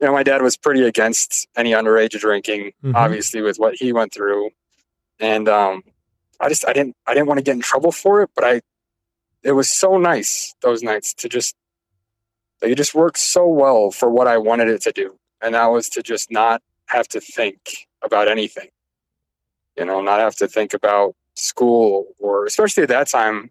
you 0.00 0.06
know 0.06 0.12
my 0.12 0.22
dad 0.22 0.42
was 0.42 0.56
pretty 0.56 0.82
against 0.84 1.48
any 1.56 1.72
underage 1.72 2.18
drinking, 2.18 2.72
Mhm. 2.84 2.94
obviously 2.94 3.42
with 3.42 3.58
what 3.58 3.74
he 3.76 3.92
went 3.92 4.12
through. 4.14 4.50
And 5.18 5.48
um 5.48 5.82
I 6.40 6.48
just 6.48 6.66
I 6.66 6.72
didn't 6.72 6.96
I 7.06 7.14
didn't 7.14 7.26
want 7.26 7.38
to 7.38 7.44
get 7.44 7.54
in 7.54 7.60
trouble 7.60 7.92
for 7.92 8.22
it, 8.22 8.30
but 8.34 8.44
I 8.44 8.60
it 9.42 9.52
was 9.52 9.68
so 9.70 9.98
nice 9.98 10.54
those 10.60 10.82
nights 10.82 11.14
to 11.14 11.28
just 11.28 11.54
like, 12.62 12.72
it 12.72 12.76
just 12.76 12.94
worked 12.94 13.18
so 13.18 13.46
well 13.46 13.90
for 13.90 14.10
what 14.10 14.26
I 14.26 14.36
wanted 14.38 14.68
it 14.68 14.82
to 14.82 14.92
do. 14.92 15.18
And 15.42 15.54
that 15.54 15.66
was 15.66 15.88
to 15.90 16.02
just 16.02 16.30
not 16.30 16.62
have 16.86 17.08
to 17.08 17.20
think 17.20 17.86
about 18.02 18.28
anything. 18.28 18.68
You 19.76 19.86
know, 19.86 20.00
not 20.02 20.20
have 20.20 20.36
to 20.36 20.48
think 20.48 20.74
about 20.74 21.14
school 21.34 22.06
or 22.18 22.44
especially 22.44 22.82
at 22.82 22.88
that 22.90 23.08
time 23.08 23.50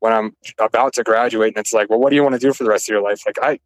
when 0.00 0.12
I'm 0.12 0.36
about 0.58 0.92
to 0.94 1.02
graduate 1.04 1.48
and 1.54 1.58
it's 1.58 1.72
like, 1.72 1.88
well, 1.90 2.00
what 2.00 2.10
do 2.10 2.16
you 2.16 2.22
want 2.22 2.34
to 2.34 2.38
do 2.40 2.52
for 2.52 2.64
the 2.64 2.70
rest 2.70 2.88
of 2.88 2.92
your 2.92 3.02
life? 3.02 3.22
Like 3.26 3.38
I 3.42 3.58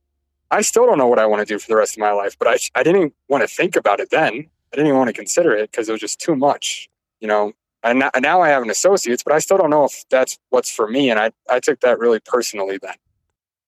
I 0.52 0.60
still 0.60 0.87
don't 0.87 0.99
know 0.99 1.08
what 1.08 1.19
I 1.19 1.26
want 1.26 1.40
to 1.40 1.46
do 1.46 1.58
for 1.58 1.66
the 1.66 1.76
rest 1.76 1.94
of 1.96 1.99
my 2.00 2.12
life, 2.12 2.37
but 2.38 2.46
I 2.46 2.58
I 2.78 2.82
didn't 2.84 3.12
want 3.28 3.43
to 3.43 3.49
think 3.49 3.75
about 3.75 3.99
it 3.99 4.10
then. 4.10 4.32
I 4.72 4.76
didn't 4.76 4.87
even 4.87 4.99
want 4.99 5.08
to 5.08 5.14
consider 5.14 5.52
it 5.52 5.70
because 5.70 5.88
it 5.88 5.93
was 5.93 6.00
just 6.00 6.20
too 6.20 6.37
much, 6.37 6.88
you 7.20 7.26
know. 7.28 7.52
And 7.82 7.99
now, 7.99 8.10
now 8.20 8.40
I 8.40 8.49
have 8.49 8.62
an 8.62 8.70
associate's, 8.70 9.25
but 9.25 9.32
I 9.32 9.40
still 9.40 9.58
don't 9.58 9.70
know 9.70 9.84
if 9.84 10.04
that's 10.08 10.38
what's 10.50 10.70
for 10.70 10.87
me. 10.87 11.10
And 11.10 11.19
I, 11.19 11.32
I 11.50 11.58
took 11.58 11.81
that 11.81 11.99
really 11.99 12.20
personally 12.20 12.78
then. 12.81 12.94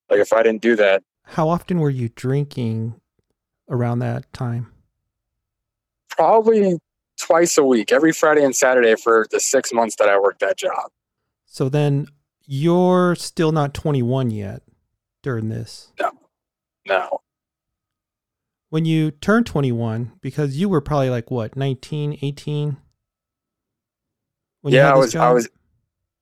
Like 0.09 0.21
if 0.21 0.33
I 0.33 0.43
didn't 0.45 0.63
do 0.63 0.77
that, 0.77 1.03
How 1.25 1.49
often 1.49 1.81
were 1.81 1.91
you 1.91 2.11
drinking 2.11 3.01
around 3.69 3.99
that 4.01 4.33
time? 4.33 4.71
probably 6.11 6.79
twice 7.19 7.59
a 7.59 7.65
week, 7.65 7.91
every 7.93 8.13
Friday 8.13 8.45
and 8.45 8.55
Saturday 8.55 8.95
for 8.95 9.27
the 9.31 9.41
six 9.41 9.73
months 9.73 9.97
that 9.97 10.09
I 10.09 10.19
worked 10.19 10.41
that 10.41 10.57
job. 10.57 10.91
So 11.47 11.69
then 11.69 12.07
you're 12.47 13.15
still 13.17 13.53
not 13.53 13.75
21 13.75 14.31
yet 14.31 14.63
during 15.23 15.49
this. 15.49 15.93
No, 16.01 16.13
When 18.71 18.85
you 18.85 19.13
turned 19.13 19.47
21, 19.47 20.13
because 20.21 20.57
you 20.57 20.69
were 20.69 20.81
probably 20.81 21.11
like 21.11 21.31
what, 21.31 21.57
19, 21.57 22.19
18? 22.21 22.77
When 24.63 24.73
you 24.73 24.81
yeah, 24.81 24.93
I 24.93 24.97
was, 24.97 25.15
I 25.15 25.33
was 25.33 25.49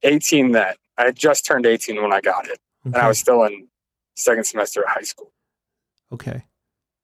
18 0.03 0.53
then. 0.53 0.75
I 0.99 1.07
had 1.07 1.17
just 1.17 1.47
turned 1.47 1.65
18 1.65 2.03
when 2.03 2.13
I 2.13 2.21
got 2.21 2.47
it, 2.49 2.59
and 2.85 2.95
I 2.97 3.09
was 3.09 3.19
still 3.19 3.45
in 3.45 3.69
second 4.17 4.45
semester 4.45 4.83
of 4.83 4.89
high 4.89 5.03
school. 5.03 5.33
Okay. 6.13 6.45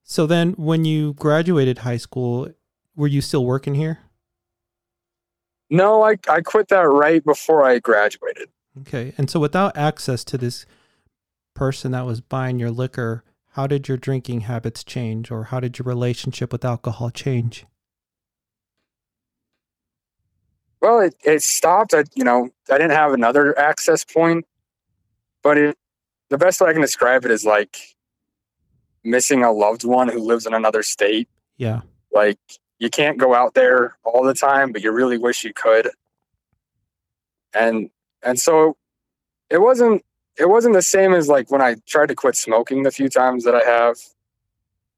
So 0.02 0.26
then 0.26 0.52
when 0.52 0.84
you 0.84 1.14
graduated 1.14 1.78
high 1.78 1.96
school, 1.96 2.48
were 2.96 3.06
you 3.06 3.20
still 3.20 3.44
working 3.44 3.74
here? 3.74 4.00
No, 5.70 6.02
I, 6.02 6.16
I 6.28 6.40
quit 6.40 6.68
that 6.68 6.80
right 6.80 7.24
before 7.24 7.64
I 7.64 7.78
graduated. 7.78 8.48
Okay. 8.80 9.12
And 9.18 9.30
so 9.30 9.38
without 9.40 9.76
access 9.76 10.24
to 10.24 10.38
this 10.38 10.66
person 11.54 11.92
that 11.92 12.06
was 12.06 12.20
buying 12.20 12.58
your 12.58 12.70
liquor, 12.70 13.24
how 13.50 13.67
did 13.67 13.88
your 13.88 13.97
drinking 13.97 14.43
habits 14.43 14.85
change 14.85 15.31
or 15.31 15.45
how 15.45 15.61
did 15.61 15.78
your 15.78 15.85
relationship 15.85 16.52
with 16.52 16.64
alcohol 16.64 17.11
change? 17.11 17.67
Well, 20.81 21.00
it, 21.00 21.14
it 21.25 21.43
stopped. 21.43 21.93
I, 21.93 22.05
you 22.14 22.25
know, 22.25 22.50
I 22.71 22.78
didn't 22.78 22.93
have 22.93 23.12
another 23.12 23.59
access 23.59 24.05
point, 24.05 24.47
but 25.43 25.59
it, 25.59 25.76
the 26.28 26.38
best 26.38 26.61
way 26.61 26.71
I 26.71 26.73
can 26.73 26.83
describe 26.83 27.25
it 27.25 27.31
is 27.31 27.45
like 27.45 27.76
missing 29.02 29.43
a 29.43 29.50
loved 29.50 29.85
one 29.85 30.09
who 30.09 30.21
lives 30.21 30.47
in 30.47 30.55
another 30.55 30.83
state. 30.83 31.28
Yeah. 31.57 31.81
Like 32.12 32.38
you 32.78 32.90
can't 32.90 33.19
go 33.19 33.35
out 33.35 33.55
there 33.55 33.97
all 34.05 34.23
the 34.23 34.35
time, 34.35 34.73
but 34.73 34.83
you 34.83 34.93
really 34.93 35.19
wish 35.19 35.45
you 35.45 35.52
could. 35.52 35.90
And 37.52 37.90
and 38.23 38.38
so 38.38 38.76
it 39.50 39.61
wasn't 39.61 40.05
it 40.38 40.49
wasn't 40.49 40.75
the 40.75 40.83
same 40.83 41.12
as 41.12 41.28
like 41.28 41.50
when 41.50 41.61
I 41.61 41.76
tried 41.87 42.09
to 42.09 42.14
quit 42.14 42.37
smoking 42.37 42.85
the 42.85 42.90
few 42.90 43.09
times 43.09 43.45
that 43.45 43.54
I 43.54 43.64
have, 43.64 43.99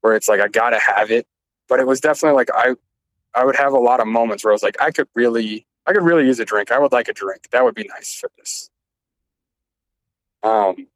where 0.01 0.15
it's 0.15 0.29
like 0.29 0.39
I 0.39 0.47
gotta 0.47 0.79
have 0.79 1.09
it. 1.11 1.27
But 1.67 1.79
it 1.79 1.87
was 1.87 1.99
definitely 1.99 2.35
like 2.35 2.49
I 2.53 2.75
I 3.33 3.45
would 3.45 3.55
have 3.55 3.73
a 3.73 3.79
lot 3.79 3.99
of 3.99 4.07
moments 4.07 4.43
where 4.43 4.51
I 4.51 4.55
was 4.55 4.63
like, 4.63 4.79
I 4.81 4.91
could 4.91 5.07
really 5.15 5.65
I 5.87 5.93
could 5.93 6.03
really 6.03 6.25
use 6.25 6.39
a 6.39 6.45
drink. 6.45 6.71
I 6.71 6.79
would 6.79 6.91
like 6.91 7.07
a 7.07 7.13
drink. 7.13 7.49
That 7.51 7.63
would 7.63 7.75
be 7.75 7.87
nice 7.87 8.13
for 8.13 8.29
this. 8.37 8.69
Um 10.43 10.87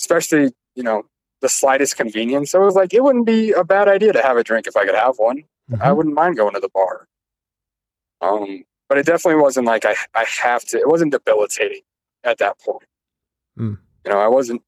especially, 0.00 0.52
you 0.74 0.82
know, 0.82 1.04
the 1.42 1.48
slightest 1.48 1.96
convenience. 1.96 2.50
So 2.50 2.62
it 2.62 2.64
was 2.64 2.74
like 2.74 2.94
it 2.94 3.04
wouldn't 3.04 3.26
be 3.26 3.52
a 3.52 3.64
bad 3.64 3.88
idea 3.88 4.12
to 4.14 4.22
have 4.22 4.38
a 4.38 4.44
drink 4.44 4.66
if 4.66 4.76
I 4.76 4.86
could 4.86 4.94
have 4.94 5.16
one. 5.18 5.44
Mm-hmm. 5.70 5.82
I 5.82 5.92
wouldn't 5.92 6.14
mind 6.14 6.36
going 6.36 6.54
to 6.54 6.60
the 6.60 6.70
bar. 6.70 7.06
Um, 8.22 8.64
but 8.88 8.98
it 8.98 9.06
definitely 9.06 9.40
wasn't 9.40 9.66
like 9.66 9.84
I 9.84 9.96
I 10.14 10.24
have 10.42 10.64
to. 10.68 10.78
It 10.78 10.88
wasn't 10.88 11.12
debilitating 11.12 11.82
at 12.24 12.38
that 12.38 12.58
point. 12.60 12.84
Mm. 13.58 13.78
You 14.04 14.12
know, 14.12 14.18
I 14.18 14.28
wasn't. 14.28 14.62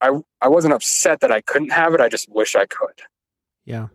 I 0.00 0.18
I 0.40 0.48
wasn't 0.48 0.74
upset 0.74 1.20
that 1.20 1.30
I 1.30 1.40
couldn't 1.40 1.70
have 1.70 1.94
it. 1.94 2.00
I 2.00 2.08
just 2.08 2.28
wish 2.28 2.54
I 2.56 2.66
could. 2.66 3.02
Yeah. 3.64 3.88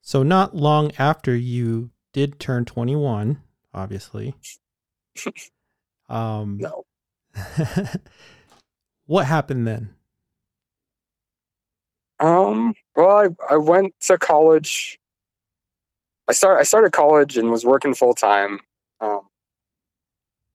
So 0.00 0.22
not 0.22 0.54
long 0.54 0.92
after 0.98 1.34
you 1.34 1.90
did 2.12 2.38
turn 2.38 2.64
21, 2.64 3.42
obviously. 3.74 4.34
um 6.08 6.58
No. 6.58 6.84
what 9.06 9.26
happened 9.26 9.66
then? 9.66 9.94
Um. 12.18 12.74
Well, 12.94 13.10
I 13.10 13.54
I 13.54 13.56
went 13.58 13.94
to 14.02 14.16
college. 14.18 14.98
I 16.28 16.32
start 16.32 16.58
I 16.58 16.62
started 16.62 16.92
college 16.92 17.36
and 17.36 17.50
was 17.50 17.64
working 17.64 17.94
full 17.94 18.14
time. 18.14 18.60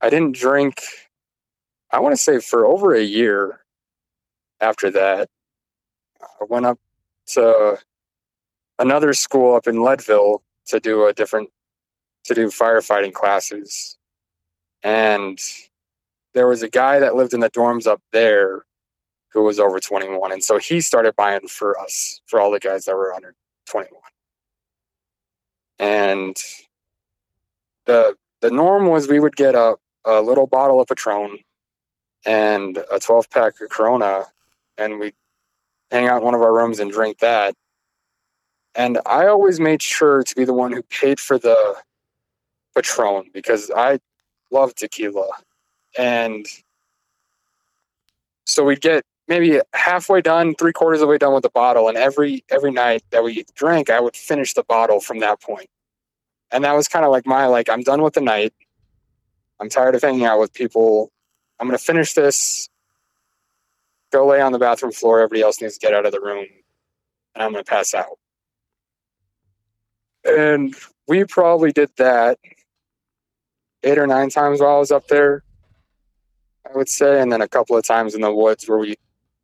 I 0.02 0.10
didn't 0.10 0.36
drink. 0.36 0.82
I 1.92 2.00
want 2.00 2.14
to 2.14 2.22
say 2.22 2.40
for 2.40 2.66
over 2.66 2.94
a 2.94 3.04
year. 3.04 3.60
After 4.60 4.92
that, 4.92 5.28
I 6.22 6.46
went 6.48 6.66
up 6.66 6.80
to 7.28 7.78
another 8.78 9.14
school 9.14 9.56
up 9.56 9.68
in 9.68 9.82
Leadville 9.82 10.44
to 10.68 10.80
do 10.80 11.08
a 11.08 11.14
different 11.14 11.50
to 12.26 12.36
do 12.36 12.48
firefighting 12.48 13.14
classes, 13.14 13.98
and 14.84 15.40
there 16.34 16.48
was 16.48 16.62
a 16.62 16.70
guy 16.70 17.00
that 17.00 17.16
lived 17.16 17.34
in 17.34 17.40
the 17.40 17.50
dorms 17.50 17.88
up 17.88 18.02
there 18.12 18.66
who 19.34 19.44
was 19.44 19.60
over 19.60 19.80
21 19.80 20.32
and 20.32 20.44
so 20.44 20.58
he 20.58 20.82
started 20.82 21.16
buying 21.16 21.48
for 21.48 21.80
us 21.80 22.22
for 22.26 22.40
all 22.40 22.52
the 22.52 22.60
guys 22.60 22.86
that 22.86 22.96
were 22.96 23.14
under 23.14 23.34
21 23.70 24.02
and 25.80 26.38
the 27.86 28.16
the 28.42 28.52
norm 28.52 28.88
was 28.88 29.08
we 29.08 29.20
would 29.20 29.36
get 29.36 29.56
a, 29.56 29.76
a 30.06 30.22
little 30.22 30.48
bottle 30.48 30.82
of 30.82 30.88
patron 30.88 31.40
and 32.26 32.84
a 32.92 33.00
12 33.00 33.30
pack 33.30 33.60
of 33.62 33.70
corona 33.70 34.26
and 34.78 35.00
we 35.00 35.14
hang 35.92 36.08
out 36.08 36.20
in 36.20 36.24
one 36.24 36.34
of 36.34 36.42
our 36.42 36.54
rooms 36.54 36.80
and 36.80 36.92
drink 36.92 37.20
that. 37.20 37.54
And 38.76 39.00
i 39.06 39.28
always 39.28 39.60
made 39.60 39.82
sure 39.82 40.24
to 40.24 40.36
be 40.36 40.46
the 40.46 40.54
one 40.54 40.72
who 40.72 40.82
paid 40.84 41.20
for 41.20 41.38
the 41.38 41.76
patron 42.76 43.30
because 43.34 43.72
i 43.76 44.00
love 44.52 44.76
tequila. 44.76 45.30
And 45.98 46.46
so 48.46 48.64
we'd 48.64 48.82
get 48.82 49.04
maybe 49.28 49.62
halfway 49.74 50.22
done 50.22 50.56
three 50.56 50.74
quarters 50.74 50.98
of 50.98 51.02
the 51.02 51.08
way 51.08 51.18
done 51.18 51.34
with 51.34 51.44
the 51.44 51.50
bottle 51.50 51.88
and 51.88 51.98
every 51.98 52.44
every 52.50 52.72
night 52.72 53.04
that 53.12 53.24
we 53.24 53.46
drank 53.56 53.90
i 53.90 54.00
would 54.00 54.16
finish 54.16 54.54
the 54.54 54.64
bottle 54.64 55.00
from 55.00 55.20
that 55.20 55.40
point. 55.42 55.58
point 55.58 55.70
and 56.52 56.64
that 56.64 56.76
was 56.76 56.88
kind 56.88 57.06
of 57.06 57.12
like 57.12 57.26
my 57.26 57.46
like 57.46 57.70
i'm 57.70 57.82
done 57.82 58.02
with 58.02 58.14
the 58.14 58.22
night 58.22 58.54
i'm 59.62 59.70
tired 59.70 59.96
of 59.96 60.02
hanging 60.02 60.26
out 60.26 60.40
with 60.40 60.54
people 60.54 61.12
i'm 61.60 61.68
going 61.68 61.78
to 61.78 61.84
finish 61.84 62.14
this 62.14 62.68
go 64.12 64.28
lay 64.28 64.42
on 64.42 64.52
the 64.52 64.60
bathroom 64.60 64.92
floor 64.92 65.20
everybody 65.20 65.42
else 65.42 65.62
needs 65.62 65.78
to 65.78 65.86
get 65.86 65.94
out 65.94 66.06
of 66.06 66.12
the 66.12 66.20
room 66.20 66.46
and 67.36 67.44
i'm 67.44 67.52
going 67.52 67.64
to 67.64 67.70
pass 67.70 67.94
out 67.94 68.18
and 70.26 70.76
we 71.08 71.24
probably 71.24 71.72
did 71.72 71.90
that 71.98 72.38
eight 73.84 73.98
or 73.98 74.08
nine 74.08 74.30
times 74.30 74.60
while 74.60 74.76
i 74.76 74.80
was 74.80 74.92
up 74.92 75.08
there 75.08 75.44
I 76.72 76.78
would 76.78 76.90
say, 76.90 77.22
and 77.22 77.32
then 77.32 77.42
a 77.42 77.48
couple 77.48 77.76
of 77.76 77.84
times 77.86 78.16
in 78.16 78.22
the 78.22 78.34
woods 78.34 78.68
where 78.68 78.78
we 78.78 78.96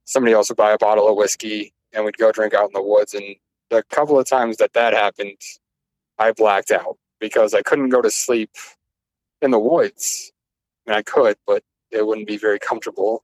somebody 0.05 0.33
else 0.33 0.49
would 0.49 0.57
buy 0.57 0.71
a 0.71 0.77
bottle 0.77 1.07
of 1.07 1.17
whiskey 1.17 1.73
and 1.91 2.05
we'd 2.05 2.17
go 2.17 2.31
drink 2.31 2.53
out 2.53 2.65
in 2.69 2.73
the 2.73 2.81
woods. 2.81 3.13
And 3.13 3.35
the 3.69 3.83
couple 3.89 4.19
of 4.19 4.27
times 4.27 4.57
that 4.57 4.73
that 4.73 4.93
happened, 4.93 5.37
I 6.17 6.31
blacked 6.31 6.71
out 6.71 6.97
because 7.19 7.53
I 7.53 7.61
couldn't 7.61 7.89
go 7.89 8.01
to 8.01 8.11
sleep 8.11 8.51
in 9.41 9.51
the 9.51 9.59
woods. 9.59 10.31
I 10.87 10.91
mean, 10.91 10.97
I 10.99 11.01
could, 11.03 11.37
but 11.45 11.63
it 11.91 12.05
wouldn't 12.05 12.27
be 12.27 12.37
very 12.37 12.59
comfortable. 12.59 13.23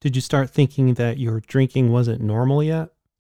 Did 0.00 0.14
you 0.14 0.22
start 0.22 0.50
thinking 0.50 0.94
that 0.94 1.18
your 1.18 1.40
drinking 1.40 1.90
wasn't 1.90 2.20
normal 2.20 2.62
yet? 2.62 2.90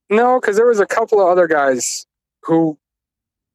No, 0.09 0.39
because 0.39 0.55
there 0.55 0.65
was 0.65 0.79
a 0.79 0.85
couple 0.85 1.19
of 1.21 1.27
other 1.27 1.47
guys 1.47 2.05
who 2.43 2.77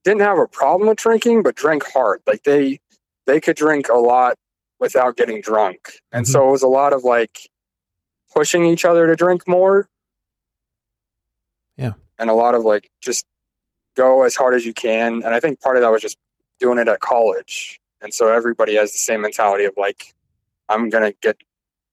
didn't 0.04 0.20
have 0.20 0.38
a 0.38 0.46
problem 0.46 0.88
with 0.88 0.98
drinking, 0.98 1.42
but 1.42 1.54
drank 1.54 1.84
hard. 1.84 2.20
Like 2.26 2.42
they 2.44 2.80
they 3.26 3.40
could 3.40 3.56
drink 3.56 3.88
a 3.88 3.96
lot 3.98 4.36
without 4.80 5.16
getting 5.16 5.40
drunk. 5.42 6.00
And 6.12 6.24
Mhm. 6.24 6.30
so 6.30 6.48
it 6.48 6.52
was 6.52 6.62
a 6.62 6.68
lot 6.68 6.92
of 6.94 7.04
like 7.04 7.50
pushing 8.34 8.64
each 8.64 8.84
other 8.84 9.06
to 9.06 9.16
drink 9.16 9.46
more. 9.46 9.88
Yeah. 11.76 11.92
And 12.18 12.30
a 12.30 12.34
lot 12.34 12.54
of 12.54 12.64
like 12.64 12.90
just 13.00 13.26
go 13.96 14.22
as 14.22 14.34
hard 14.34 14.54
as 14.54 14.64
you 14.64 14.72
can. 14.72 15.22
And 15.22 15.34
I 15.34 15.40
think 15.40 15.60
part 15.60 15.76
of 15.76 15.82
that 15.82 15.90
was 15.90 16.02
just 16.02 16.16
doing 16.58 16.78
it 16.78 16.88
at 16.88 17.00
college. 17.00 17.80
And 18.00 18.12
so 18.14 18.28
everybody 18.32 18.76
has 18.76 18.92
the 18.92 18.98
same 18.98 19.20
mentality 19.22 19.64
of 19.64 19.74
like, 19.76 20.14
I'm 20.68 20.88
going 20.88 21.04
to 21.04 21.16
get 21.20 21.36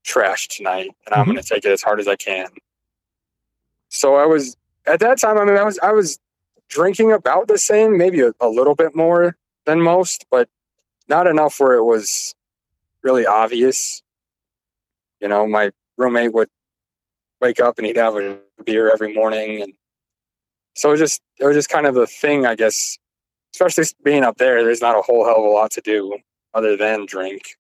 trashed 0.05 0.55
tonight 0.57 0.91
and 1.05 1.15
I'm 1.15 1.25
Mhm. 1.25 1.31
going 1.33 1.37
to 1.43 1.43
take 1.43 1.65
it 1.65 1.71
as 1.71 1.81
hard 1.81 1.99
as 1.99 2.07
I 2.07 2.15
can. 2.15 2.47
So 3.89 4.15
I 4.15 4.25
was 4.25 4.57
at 4.85 4.99
that 4.99 5.19
time, 5.19 5.37
I 5.37 5.45
mean, 5.45 5.57
I 5.57 5.63
was, 5.63 5.79
I 5.79 5.91
was 5.91 6.19
drinking 6.69 7.11
about 7.11 7.47
the 7.47 7.57
same, 7.57 7.97
maybe 7.97 8.21
a, 8.21 8.33
a 8.39 8.49
little 8.49 8.75
bit 8.75 8.95
more 8.95 9.35
than 9.65 9.81
most, 9.81 10.25
but 10.29 10.49
not 11.07 11.27
enough 11.27 11.59
where 11.59 11.73
it 11.73 11.83
was 11.83 12.35
really 13.03 13.25
obvious. 13.25 14.01
You 15.19 15.27
know, 15.27 15.47
my 15.47 15.71
roommate 15.97 16.33
would 16.33 16.49
wake 17.41 17.59
up 17.59 17.77
and 17.77 17.87
he'd 17.87 17.97
have 17.97 18.15
a 18.15 18.39
beer 18.63 18.91
every 18.91 19.13
morning, 19.13 19.61
and 19.61 19.73
so 20.75 20.89
it 20.89 20.93
was 20.93 20.99
just 20.99 21.21
it 21.39 21.45
was 21.45 21.55
just 21.55 21.69
kind 21.69 21.85
of 21.87 21.97
a 21.97 22.07
thing, 22.07 22.45
I 22.45 22.55
guess. 22.55 22.97
Especially 23.55 23.85
being 24.03 24.23
up 24.23 24.37
there, 24.37 24.63
there's 24.63 24.81
not 24.81 24.97
a 24.97 25.01
whole 25.01 25.25
hell 25.25 25.37
of 25.39 25.45
a 25.45 25.49
lot 25.49 25.71
to 25.71 25.81
do 25.81 26.17
other 26.53 26.77
than 26.77 27.05
drink, 27.05 27.57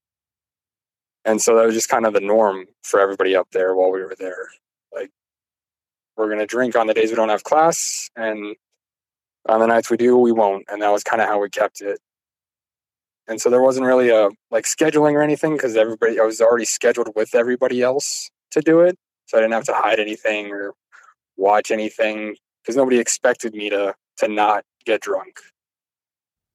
and 1.25 1.41
so 1.41 1.55
that 1.55 1.65
was 1.65 1.75
just 1.75 1.89
kind 1.89 2.05
of 2.05 2.13
the 2.13 2.21
norm 2.21 2.65
for 2.83 2.99
everybody 2.99 3.35
up 3.35 3.47
there 3.51 3.75
while 3.75 3.91
we 3.91 4.01
were 4.03 4.15
there. 4.19 4.49
Like, 4.93 5.11
we're 6.17 6.29
gonna 6.29 6.47
drink 6.47 6.75
on 6.75 6.87
the 6.87 6.93
days 6.95 7.11
we 7.11 7.15
don't 7.15 7.29
have 7.29 7.43
class, 7.43 8.09
and 8.15 8.55
on 9.47 9.59
the 9.61 9.67
nights 9.67 9.89
we 9.91 9.97
do, 9.97 10.17
we 10.17 10.31
won't, 10.33 10.65
and 10.69 10.81
that 10.81 10.91
was 10.91 11.03
kind 11.03 11.21
of 11.21 11.29
how 11.29 11.39
we 11.41 11.49
kept 11.49 11.81
it 11.81 11.99
and 13.27 13.41
so 13.41 13.49
there 13.49 13.61
wasn't 13.61 13.85
really 13.85 14.09
a 14.09 14.29
like 14.51 14.65
scheduling 14.65 15.13
or 15.13 15.21
anything 15.21 15.53
because 15.53 15.75
everybody 15.75 16.19
I 16.19 16.23
was 16.23 16.41
already 16.41 16.65
scheduled 16.65 17.09
with 17.15 17.35
everybody 17.35 17.81
else 17.81 18.29
to 18.51 18.61
do 18.61 18.81
it, 18.81 18.97
so 19.25 19.37
I 19.37 19.41
didn't 19.41 19.53
have 19.53 19.65
to 19.65 19.73
hide 19.73 19.99
anything 19.99 20.51
or 20.51 20.73
watch 21.37 21.71
anything 21.71 22.35
because 22.63 22.75
nobody 22.75 22.99
expected 22.99 23.55
me 23.55 23.69
to 23.69 23.95
to 24.17 24.27
not 24.27 24.63
get 24.85 25.01
drunk. 25.01 25.39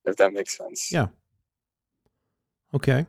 If 0.05 0.17
that 0.17 0.33
makes 0.33 0.57
sense. 0.57 0.91
Yeah. 0.93 1.09
Okay. 2.75 3.07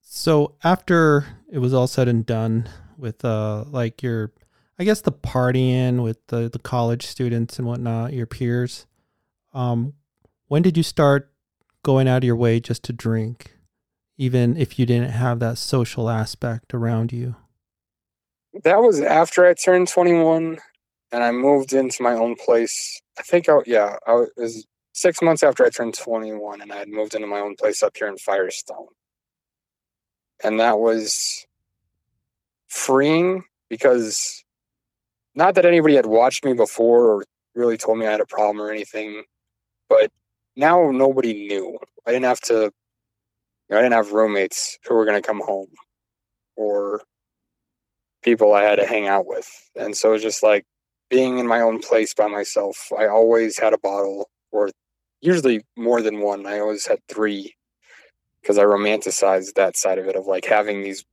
So 0.00 0.56
after 0.64 1.26
it 1.50 1.58
was 1.58 1.72
all 1.72 1.86
said 1.86 2.08
and 2.08 2.26
done 2.26 2.68
with 2.98 3.24
uh 3.24 3.64
like 3.68 4.02
your 4.02 4.32
I 4.78 4.84
guess 4.84 5.02
the 5.02 5.12
partying 5.12 6.02
with 6.02 6.26
the, 6.28 6.48
the 6.48 6.58
college 6.58 7.06
students 7.06 7.58
and 7.58 7.68
whatnot, 7.68 8.14
your 8.14 8.26
peers, 8.26 8.86
um, 9.52 9.92
when 10.48 10.62
did 10.62 10.78
you 10.78 10.82
start 10.82 11.30
going 11.82 12.08
out 12.08 12.18
of 12.18 12.24
your 12.24 12.36
way 12.36 12.60
just 12.60 12.82
to 12.84 12.94
drink? 12.94 13.58
Even 14.16 14.56
if 14.56 14.78
you 14.78 14.86
didn't 14.86 15.10
have 15.10 15.38
that 15.40 15.58
social 15.58 16.08
aspect 16.08 16.72
around 16.72 17.12
you. 17.12 17.36
That 18.64 18.78
was 18.78 19.02
after 19.02 19.44
I 19.44 19.52
turned 19.52 19.88
21 19.88 20.58
and 21.12 21.22
I 21.22 21.30
moved 21.30 21.74
into 21.74 22.02
my 22.02 22.12
own 22.12 22.36
place. 22.36 23.02
I 23.18 23.22
think 23.22 23.50
I 23.50 23.58
yeah, 23.66 23.96
I 24.06 24.12
was, 24.14 24.30
was 24.38 24.66
six 25.00 25.22
months 25.22 25.42
after 25.42 25.64
I 25.64 25.70
turned 25.70 25.94
21 25.94 26.60
and 26.60 26.72
I 26.72 26.76
had 26.76 26.88
moved 26.88 27.14
into 27.14 27.26
my 27.26 27.40
own 27.40 27.56
place 27.56 27.82
up 27.82 27.96
here 27.96 28.06
in 28.06 28.18
Firestone. 28.18 28.88
And 30.44 30.60
that 30.60 30.78
was 30.78 31.46
freeing 32.68 33.44
because 33.68 34.44
not 35.34 35.54
that 35.54 35.64
anybody 35.64 35.94
had 35.94 36.06
watched 36.06 36.44
me 36.44 36.52
before 36.52 37.06
or 37.06 37.24
really 37.54 37.78
told 37.78 37.98
me 37.98 38.06
I 38.06 38.10
had 38.10 38.20
a 38.20 38.26
problem 38.26 38.60
or 38.60 38.70
anything, 38.70 39.24
but 39.88 40.10
now 40.54 40.90
nobody 40.90 41.48
knew. 41.48 41.78
I 42.06 42.12
didn't 42.12 42.26
have 42.26 42.40
to, 42.42 42.54
you 42.54 42.70
know, 43.70 43.78
I 43.78 43.82
didn't 43.82 43.94
have 43.94 44.12
roommates 44.12 44.78
who 44.86 44.94
were 44.94 45.06
going 45.06 45.20
to 45.20 45.26
come 45.26 45.40
home 45.40 45.68
or 46.56 47.02
people 48.22 48.52
I 48.52 48.64
had 48.64 48.76
to 48.76 48.86
hang 48.86 49.08
out 49.08 49.26
with. 49.26 49.48
And 49.76 49.96
so 49.96 50.10
it 50.10 50.12
was 50.12 50.22
just 50.22 50.42
like 50.42 50.64
being 51.08 51.38
in 51.38 51.46
my 51.46 51.62
own 51.62 51.80
place 51.80 52.12
by 52.12 52.26
myself. 52.26 52.92
I 52.98 53.06
always 53.06 53.58
had 53.58 53.72
a 53.72 53.78
bottle 53.78 54.28
or 54.52 54.70
usually 55.20 55.64
more 55.76 56.02
than 56.02 56.20
one. 56.20 56.46
I 56.46 56.60
always 56.60 56.86
had 56.86 56.98
three 57.08 57.54
because 58.40 58.58
I 58.58 58.64
romanticized 58.64 59.54
that 59.54 59.76
side 59.76 59.98
of 59.98 60.06
it 60.06 60.16
of 60.16 60.26
like 60.26 60.44
having 60.44 60.82
these 60.82 61.04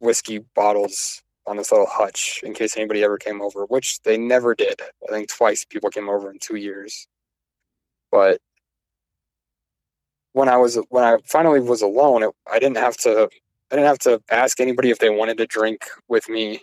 whiskey 0.00 0.38
bottles 0.54 1.22
on 1.46 1.56
this 1.56 1.72
little 1.72 1.86
hutch 1.86 2.40
in 2.44 2.54
case 2.54 2.76
anybody 2.76 3.02
ever 3.02 3.18
came 3.18 3.40
over, 3.40 3.64
which 3.66 4.00
they 4.02 4.16
never 4.16 4.54
did. 4.54 4.80
I 5.08 5.12
think 5.12 5.28
twice 5.28 5.64
people 5.64 5.90
came 5.90 6.08
over 6.08 6.30
in 6.30 6.38
two 6.38 6.56
years. 6.56 7.06
But 8.10 8.40
when 10.32 10.48
I 10.48 10.56
was 10.56 10.78
when 10.88 11.04
I 11.04 11.18
finally 11.24 11.60
was 11.60 11.82
alone, 11.82 12.22
it, 12.22 12.30
I 12.50 12.58
didn't 12.58 12.78
have 12.78 12.96
to 12.98 13.28
I 13.70 13.76
didn't 13.76 13.86
have 13.86 13.98
to 14.00 14.22
ask 14.30 14.60
anybody 14.60 14.90
if 14.90 14.98
they 14.98 15.10
wanted 15.10 15.38
to 15.38 15.46
drink 15.46 15.86
with 16.08 16.28
me. 16.28 16.62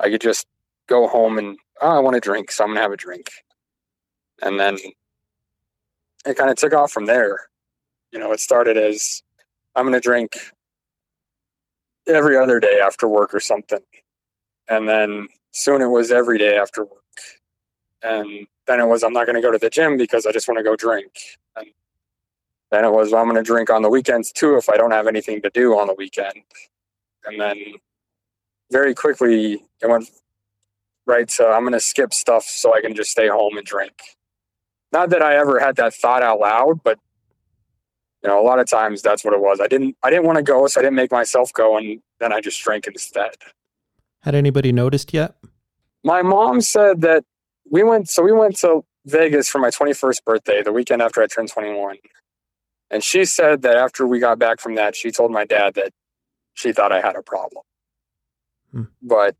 I 0.00 0.10
could 0.10 0.20
just 0.20 0.46
go 0.88 1.08
home 1.08 1.38
and 1.38 1.58
oh, 1.80 1.96
I 1.96 2.00
want 2.00 2.14
to 2.14 2.20
drink, 2.20 2.50
so 2.50 2.64
I'm 2.64 2.70
gonna 2.70 2.80
have 2.80 2.92
a 2.92 2.96
drink. 2.96 3.30
And 4.42 4.58
then 4.58 4.78
it 6.26 6.36
kind 6.36 6.50
of 6.50 6.56
took 6.56 6.74
off 6.74 6.92
from 6.92 7.06
there. 7.06 7.48
You 8.12 8.18
know, 8.18 8.32
it 8.32 8.40
started 8.40 8.76
as 8.76 9.22
I'm 9.74 9.84
gonna 9.84 10.00
drink 10.00 10.38
every 12.06 12.36
other 12.36 12.60
day 12.60 12.80
after 12.80 13.06
work 13.08 13.34
or 13.34 13.40
something. 13.40 13.82
And 14.68 14.88
then 14.88 15.28
soon 15.52 15.82
it 15.82 15.88
was 15.88 16.10
every 16.10 16.38
day 16.38 16.56
after 16.56 16.84
work. 16.84 17.02
And 18.02 18.46
then 18.66 18.80
it 18.80 18.86
was 18.86 19.02
I'm 19.02 19.12
not 19.12 19.26
gonna 19.26 19.42
go 19.42 19.52
to 19.52 19.58
the 19.58 19.70
gym 19.70 19.96
because 19.96 20.26
I 20.26 20.32
just 20.32 20.48
want 20.48 20.58
to 20.58 20.64
go 20.64 20.76
drink. 20.76 21.12
And 21.56 21.66
then 22.70 22.84
it 22.84 22.90
was 22.92 23.12
I'm 23.12 23.26
gonna 23.26 23.42
drink 23.42 23.70
on 23.70 23.82
the 23.82 23.90
weekends 23.90 24.32
too 24.32 24.56
if 24.56 24.68
I 24.68 24.76
don't 24.76 24.92
have 24.92 25.06
anything 25.06 25.42
to 25.42 25.50
do 25.50 25.78
on 25.78 25.86
the 25.86 25.94
weekend. 25.94 26.34
And 27.24 27.40
then 27.40 27.58
very 28.72 28.94
quickly 28.94 29.64
it 29.82 29.88
went 29.88 30.08
right 31.06 31.28
to 31.28 31.46
I'm 31.46 31.64
gonna 31.64 31.80
skip 31.80 32.14
stuff 32.14 32.44
so 32.44 32.74
I 32.74 32.80
can 32.80 32.94
just 32.94 33.10
stay 33.10 33.28
home 33.28 33.56
and 33.56 33.66
drink. 33.66 33.94
Not 34.92 35.10
that 35.10 35.22
I 35.22 35.36
ever 35.36 35.58
had 35.58 35.76
that 35.76 35.94
thought 35.94 36.22
out 36.22 36.40
loud, 36.40 36.82
but 36.82 36.98
you 38.22 38.28
know, 38.28 38.40
a 38.40 38.44
lot 38.44 38.58
of 38.58 38.66
times 38.66 39.02
that's 39.02 39.24
what 39.24 39.34
it 39.34 39.40
was. 39.40 39.60
I 39.60 39.66
didn't 39.66 39.96
I 40.02 40.10
didn't 40.10 40.24
want 40.24 40.36
to 40.36 40.42
go, 40.42 40.66
so 40.66 40.80
I 40.80 40.82
didn't 40.82 40.96
make 40.96 41.12
myself 41.12 41.52
go 41.52 41.76
and 41.76 42.00
then 42.20 42.32
I 42.32 42.40
just 42.40 42.60
drank 42.62 42.86
instead. 42.86 43.34
Had 44.22 44.34
anybody 44.34 44.72
noticed 44.72 45.14
yet? 45.14 45.36
My 46.02 46.22
mom 46.22 46.60
said 46.60 47.02
that 47.02 47.24
we 47.70 47.82
went 47.82 48.08
so 48.08 48.22
we 48.22 48.32
went 48.32 48.56
to 48.58 48.84
Vegas 49.06 49.48
for 49.48 49.58
my 49.58 49.70
21st 49.70 50.24
birthday, 50.24 50.62
the 50.62 50.72
weekend 50.72 51.02
after 51.02 51.22
I 51.22 51.26
turned 51.26 51.50
21. 51.50 51.96
And 52.90 53.02
she 53.02 53.24
said 53.24 53.62
that 53.62 53.76
after 53.76 54.06
we 54.06 54.18
got 54.18 54.38
back 54.38 54.60
from 54.60 54.74
that, 54.76 54.96
she 54.96 55.10
told 55.10 55.30
my 55.30 55.44
dad 55.44 55.74
that 55.74 55.92
she 56.54 56.72
thought 56.72 56.92
I 56.92 57.00
had 57.00 57.16
a 57.16 57.22
problem. 57.22 57.62
Hmm. 58.72 58.82
But 59.02 59.36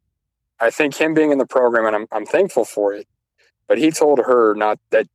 I 0.61 0.71
think 0.71 0.97
him 0.97 1.15
being 1.15 1.33
in 1.33 1.39
the 1.39 1.47
program, 1.47 1.87
and 1.87 1.97
I'm, 1.97 2.07
I'm 2.13 2.27
thankful 2.27 2.65
for 2.65 2.93
it, 2.93 3.07
but 3.67 3.79
he 3.79 3.91
told 3.91 4.19
her 4.19 4.55
not 4.55 4.79
that, 4.91 5.07
that 5.07 5.09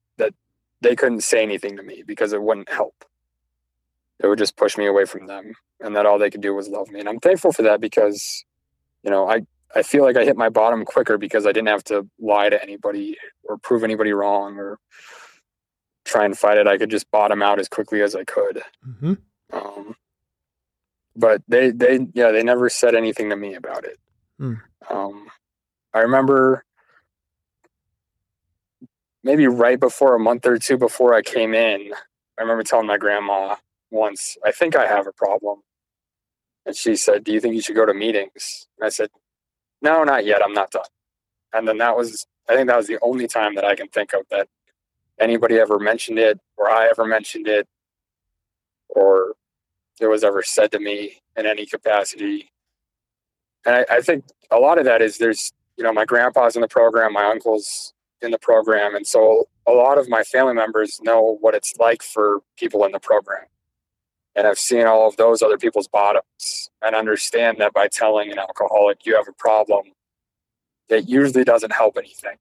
they 0.84 0.96
couldn't 0.96 1.22
say 1.22 1.42
anything 1.42 1.78
to 1.78 1.84
me 1.84 2.04
because 2.06 2.34
it 2.34 2.42
wouldn't 2.42 2.70
help. 2.70 3.06
It 4.20 4.28
would 4.28 4.38
just 4.38 4.56
push 4.56 4.78
me 4.78 4.86
away 4.86 5.06
from 5.06 5.28
them 5.28 5.54
and 5.80 5.96
that 5.96 6.06
all 6.06 6.18
they 6.18 6.30
could 6.30 6.42
do 6.42 6.54
was 6.54 6.70
love 6.70 6.90
me. 6.90 7.00
And 7.00 7.10
I'm 7.10 7.20
thankful 7.20 7.52
for 7.52 7.64
that 7.64 7.82
because, 7.82 8.46
you 9.04 9.12
know, 9.12 9.30
I, 9.30 9.42
I 9.76 9.84
feel 9.84 10.04
like 10.04 10.16
I 10.16 10.24
hit 10.24 10.38
my 10.38 10.50
bottom 10.50 10.86
quicker 10.86 11.18
because 11.18 11.46
I 11.46 11.52
didn't 11.52 11.68
have 11.70 11.84
to 11.86 12.08
lie 12.20 12.50
to 12.50 12.62
anybody 12.62 13.18
or 13.44 13.58
prove 13.58 13.84
anybody 13.84 14.14
wrong 14.14 14.58
or 14.58 14.80
try 16.06 16.26
and 16.26 16.38
fight 16.38 16.58
it. 16.58 16.68
I 16.68 16.78
could 16.78 16.92
just 16.92 17.10
bottom 17.12 17.42
out 17.42 17.60
as 17.60 17.68
quickly 17.68 18.02
as 18.02 18.16
I 18.16 18.24
could. 18.24 18.62
Mm-hmm. 18.88 19.14
Um, 19.52 19.96
but 21.16 21.42
they, 21.48 21.72
they, 21.72 22.08
yeah, 22.14 22.32
they 22.32 22.44
never 22.44 22.70
said 22.70 22.96
anything 22.96 23.30
to 23.30 23.36
me 23.36 23.56
about 23.56 23.84
it. 23.84 24.00
Mm. 24.40 24.62
Um, 24.90 25.28
I 25.94 26.00
remember 26.00 26.66
maybe 29.24 29.48
right 29.48 29.80
before 29.80 30.16
a 30.16 30.20
month 30.20 30.46
or 30.46 30.58
two 30.58 30.78
before 30.78 31.14
I 31.14 31.22
came 31.22 31.54
in, 31.54 31.94
I 32.38 32.42
remember 32.42 32.64
telling 32.64 32.88
my 32.88 32.98
grandma 32.98 33.56
once, 33.92 34.38
I 34.44 34.52
think 34.52 34.76
I 34.76 34.88
have 34.88 35.08
a 35.08 35.12
problem. 35.12 35.62
And 36.66 36.76
she 36.76 36.96
said, 36.96 37.24
Do 37.24 37.32
you 37.34 37.40
think 37.40 37.56
you 37.56 37.62
should 37.62 37.76
go 37.76 37.86
to 37.86 37.94
meetings? 37.94 38.68
And 38.80 38.86
I 38.86 38.90
said, 38.90 39.10
No, 39.82 40.04
not 40.04 40.26
yet. 40.26 40.42
I'm 40.44 40.54
not 40.54 40.72
done. 40.72 40.84
And 41.54 41.68
then 41.68 41.78
that 41.78 41.96
was, 41.96 42.26
I 42.50 42.56
think 42.56 42.68
that 42.68 42.78
was 42.78 42.88
the 42.88 43.00
only 43.02 43.28
time 43.28 43.56
that 43.56 43.66
I 43.66 43.76
can 43.76 43.88
think 43.88 44.14
of 44.14 44.24
that 44.32 44.48
anybody 45.20 45.60
ever 45.60 45.78
mentioned 45.80 46.20
it 46.20 46.40
or 46.58 46.70
I 46.70 46.88
ever 46.88 47.06
mentioned 47.06 47.48
it 47.48 47.68
or 48.90 49.34
it 50.02 50.08
was 50.08 50.24
ever 50.24 50.42
said 50.42 50.72
to 50.72 50.80
me 50.80 51.22
in 51.36 51.46
any 51.46 51.66
capacity. 51.66 52.52
And 53.66 53.76
I, 53.76 53.98
I 53.98 54.02
think 54.02 54.26
a 54.52 54.58
lot 54.58 54.80
of 54.80 54.86
that 54.86 55.02
is 55.02 55.18
there's, 55.18 55.52
you 55.78 55.84
know, 55.84 55.94
my 55.94 56.06
grandpa's 56.06 56.56
in 56.56 56.62
the 56.62 56.68
program, 56.68 57.14
my 57.14 57.26
uncle's 57.26 57.93
in 58.24 58.32
the 58.32 58.40
program. 58.40 58.96
And 58.96 59.06
so 59.06 59.48
a 59.68 59.72
lot 59.72 59.98
of 59.98 60.10
my 60.10 60.24
family 60.24 60.54
members 60.54 61.00
know 61.02 61.38
what 61.42 61.56
it's 61.56 61.76
like 61.78 62.02
for 62.02 62.40
people 62.58 62.84
in 62.86 62.92
the 62.92 63.00
program. 63.00 63.46
And 64.36 64.48
I've 64.48 64.58
seen 64.58 64.86
all 64.86 65.08
of 65.08 65.16
those 65.18 65.42
other 65.42 65.58
people's 65.58 65.88
bottoms 65.88 66.70
and 66.82 66.96
understand 66.96 67.58
that 67.60 67.74
by 67.74 67.88
telling 67.88 68.32
an 68.32 68.40
alcoholic 68.40 69.06
you 69.06 69.16
have 69.16 69.28
a 69.28 69.34
problem, 69.34 69.86
it 70.90 71.08
usually 71.08 71.44
doesn't 71.44 71.72
help 71.72 71.98
anything. 71.98 72.38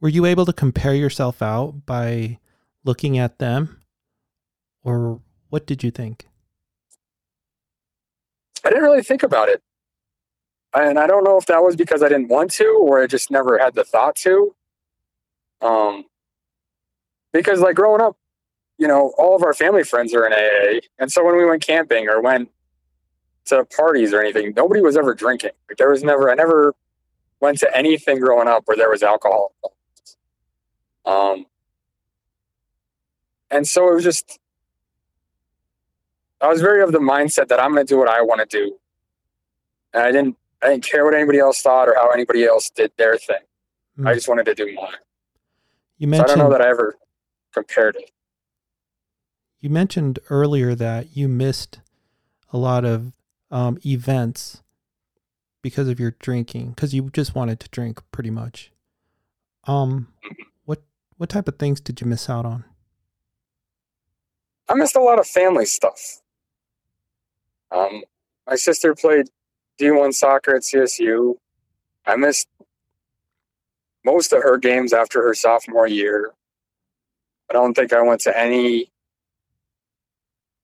Were 0.00 0.08
you 0.08 0.24
able 0.24 0.46
to 0.46 0.52
compare 0.52 0.94
yourself 0.94 1.42
out 1.42 1.84
by 1.84 2.38
looking 2.84 3.18
at 3.18 3.38
them? 3.38 3.82
Or 4.84 5.20
what 5.48 5.66
did 5.66 5.82
you 5.82 5.90
think? 5.90 6.28
I 8.64 8.70
didn't 8.70 8.84
really 8.84 9.02
think 9.02 9.22
about 9.22 9.48
it. 9.48 9.62
And 10.74 10.98
I 10.98 11.06
don't 11.06 11.24
know 11.24 11.38
if 11.38 11.46
that 11.46 11.62
was 11.62 11.76
because 11.76 12.02
I 12.02 12.08
didn't 12.08 12.28
want 12.28 12.52
to 12.52 12.78
or 12.80 13.02
I 13.02 13.06
just 13.06 13.30
never 13.30 13.58
had 13.58 13.74
the 13.74 13.84
thought 13.84 14.14
to. 14.16 14.54
Um, 15.60 16.04
because 17.32 17.60
like 17.60 17.76
growing 17.76 18.00
up, 18.00 18.16
you 18.78 18.86
know, 18.86 19.12
all 19.18 19.34
of 19.34 19.42
our 19.42 19.54
family 19.54 19.82
friends 19.82 20.14
are 20.14 20.26
in 20.26 20.32
AA. 20.32 20.80
And 20.98 21.12
so 21.12 21.24
when 21.24 21.36
we 21.36 21.44
went 21.44 21.66
camping 21.66 22.08
or 22.08 22.20
went 22.20 22.50
to 23.46 23.64
parties 23.64 24.12
or 24.12 24.20
anything, 24.20 24.52
nobody 24.56 24.80
was 24.80 24.96
ever 24.96 25.14
drinking. 25.14 25.50
Like 25.68 25.78
there 25.78 25.90
was 25.90 26.04
never, 26.04 26.30
I 26.30 26.34
never 26.34 26.74
went 27.40 27.58
to 27.58 27.76
anything 27.76 28.20
growing 28.20 28.48
up 28.48 28.62
where 28.66 28.76
there 28.76 28.90
was 28.90 29.02
alcohol. 29.02 29.52
Um, 31.04 31.46
and 33.50 33.66
so 33.66 33.90
it 33.90 33.94
was 33.94 34.04
just, 34.04 34.38
I 36.40 36.48
was 36.48 36.60
very 36.60 36.82
of 36.82 36.92
the 36.92 36.98
mindset 36.98 37.48
that 37.48 37.60
I'm 37.60 37.72
going 37.72 37.84
to 37.84 37.92
do 37.92 37.98
what 37.98 38.08
I 38.08 38.22
want 38.22 38.48
to 38.48 38.58
do. 38.58 38.76
And 39.92 40.02
I 40.04 40.12
didn't, 40.12 40.36
I 40.62 40.68
didn't 40.68 40.84
care 40.84 41.04
what 41.04 41.14
anybody 41.14 41.38
else 41.38 41.62
thought 41.62 41.88
or 41.88 41.94
how 41.94 42.10
anybody 42.10 42.44
else 42.44 42.70
did 42.70 42.92
their 42.96 43.16
thing. 43.16 43.36
Mm. 43.98 44.08
I 44.08 44.14
just 44.14 44.28
wanted 44.28 44.44
to 44.46 44.54
do 44.54 44.72
mine. 44.74 44.92
You 45.98 46.06
mentioned, 46.06 46.28
so 46.28 46.34
I 46.34 46.36
don't 46.38 46.50
know 46.50 46.56
that 46.56 46.64
I 46.64 46.70
ever 46.70 46.96
compared 47.52 47.96
it. 47.96 48.10
You 49.60 49.70
mentioned 49.70 50.20
earlier 50.30 50.74
that 50.76 51.16
you 51.16 51.28
missed 51.28 51.80
a 52.52 52.58
lot 52.58 52.84
of 52.84 53.12
um, 53.50 53.78
events 53.84 54.62
because 55.62 55.88
of 55.88 55.98
your 55.98 56.12
drinking, 56.20 56.70
because 56.70 56.94
you 56.94 57.10
just 57.10 57.34
wanted 57.34 57.58
to 57.60 57.68
drink 57.70 58.00
pretty 58.12 58.30
much. 58.30 58.70
Um, 59.64 60.08
what 60.64 60.82
what 61.16 61.28
type 61.28 61.48
of 61.48 61.58
things 61.58 61.80
did 61.80 62.00
you 62.00 62.06
miss 62.06 62.30
out 62.30 62.46
on? 62.46 62.64
I 64.68 64.74
missed 64.74 64.96
a 64.96 65.00
lot 65.00 65.18
of 65.18 65.26
family 65.26 65.66
stuff. 65.66 66.20
Um, 67.70 68.02
my 68.46 68.54
sister 68.54 68.94
played 68.94 69.26
D1 69.80 70.14
soccer 70.14 70.54
at 70.54 70.62
CSU. 70.62 71.34
I 72.06 72.16
missed 72.16 72.48
most 74.10 74.32
of 74.32 74.42
her 74.42 74.56
games 74.56 74.92
after 74.92 75.22
her 75.22 75.34
sophomore 75.34 75.86
year. 75.86 76.32
I 77.50 77.52
don't 77.52 77.74
think 77.74 77.92
I 77.92 78.02
went 78.02 78.20
to 78.22 78.38
any 78.38 78.90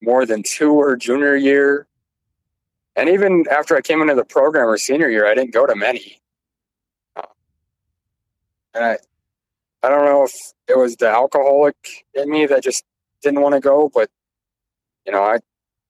more 0.01 0.25
than 0.25 0.43
two 0.43 0.79
her 0.79 0.95
junior 0.95 1.35
year. 1.35 1.87
And 2.95 3.09
even 3.09 3.45
after 3.51 3.75
I 3.75 3.81
came 3.81 4.01
into 4.01 4.15
the 4.15 4.25
program 4.25 4.67
her 4.67 4.77
senior 4.77 5.09
year, 5.09 5.27
I 5.27 5.35
didn't 5.35 5.53
go 5.53 5.65
to 5.65 5.75
many. 5.75 6.19
and 8.73 8.85
I, 8.85 8.97
I 9.83 9.89
don't 9.89 10.05
know 10.05 10.23
if 10.23 10.33
it 10.67 10.77
was 10.77 10.95
the 10.95 11.09
alcoholic 11.09 11.75
in 12.13 12.29
me 12.29 12.45
that 12.47 12.63
just 12.63 12.83
didn't 13.21 13.41
want 13.41 13.55
to 13.55 13.61
go, 13.61 13.89
but 13.93 14.09
you 15.05 15.11
know, 15.11 15.23
I, 15.23 15.39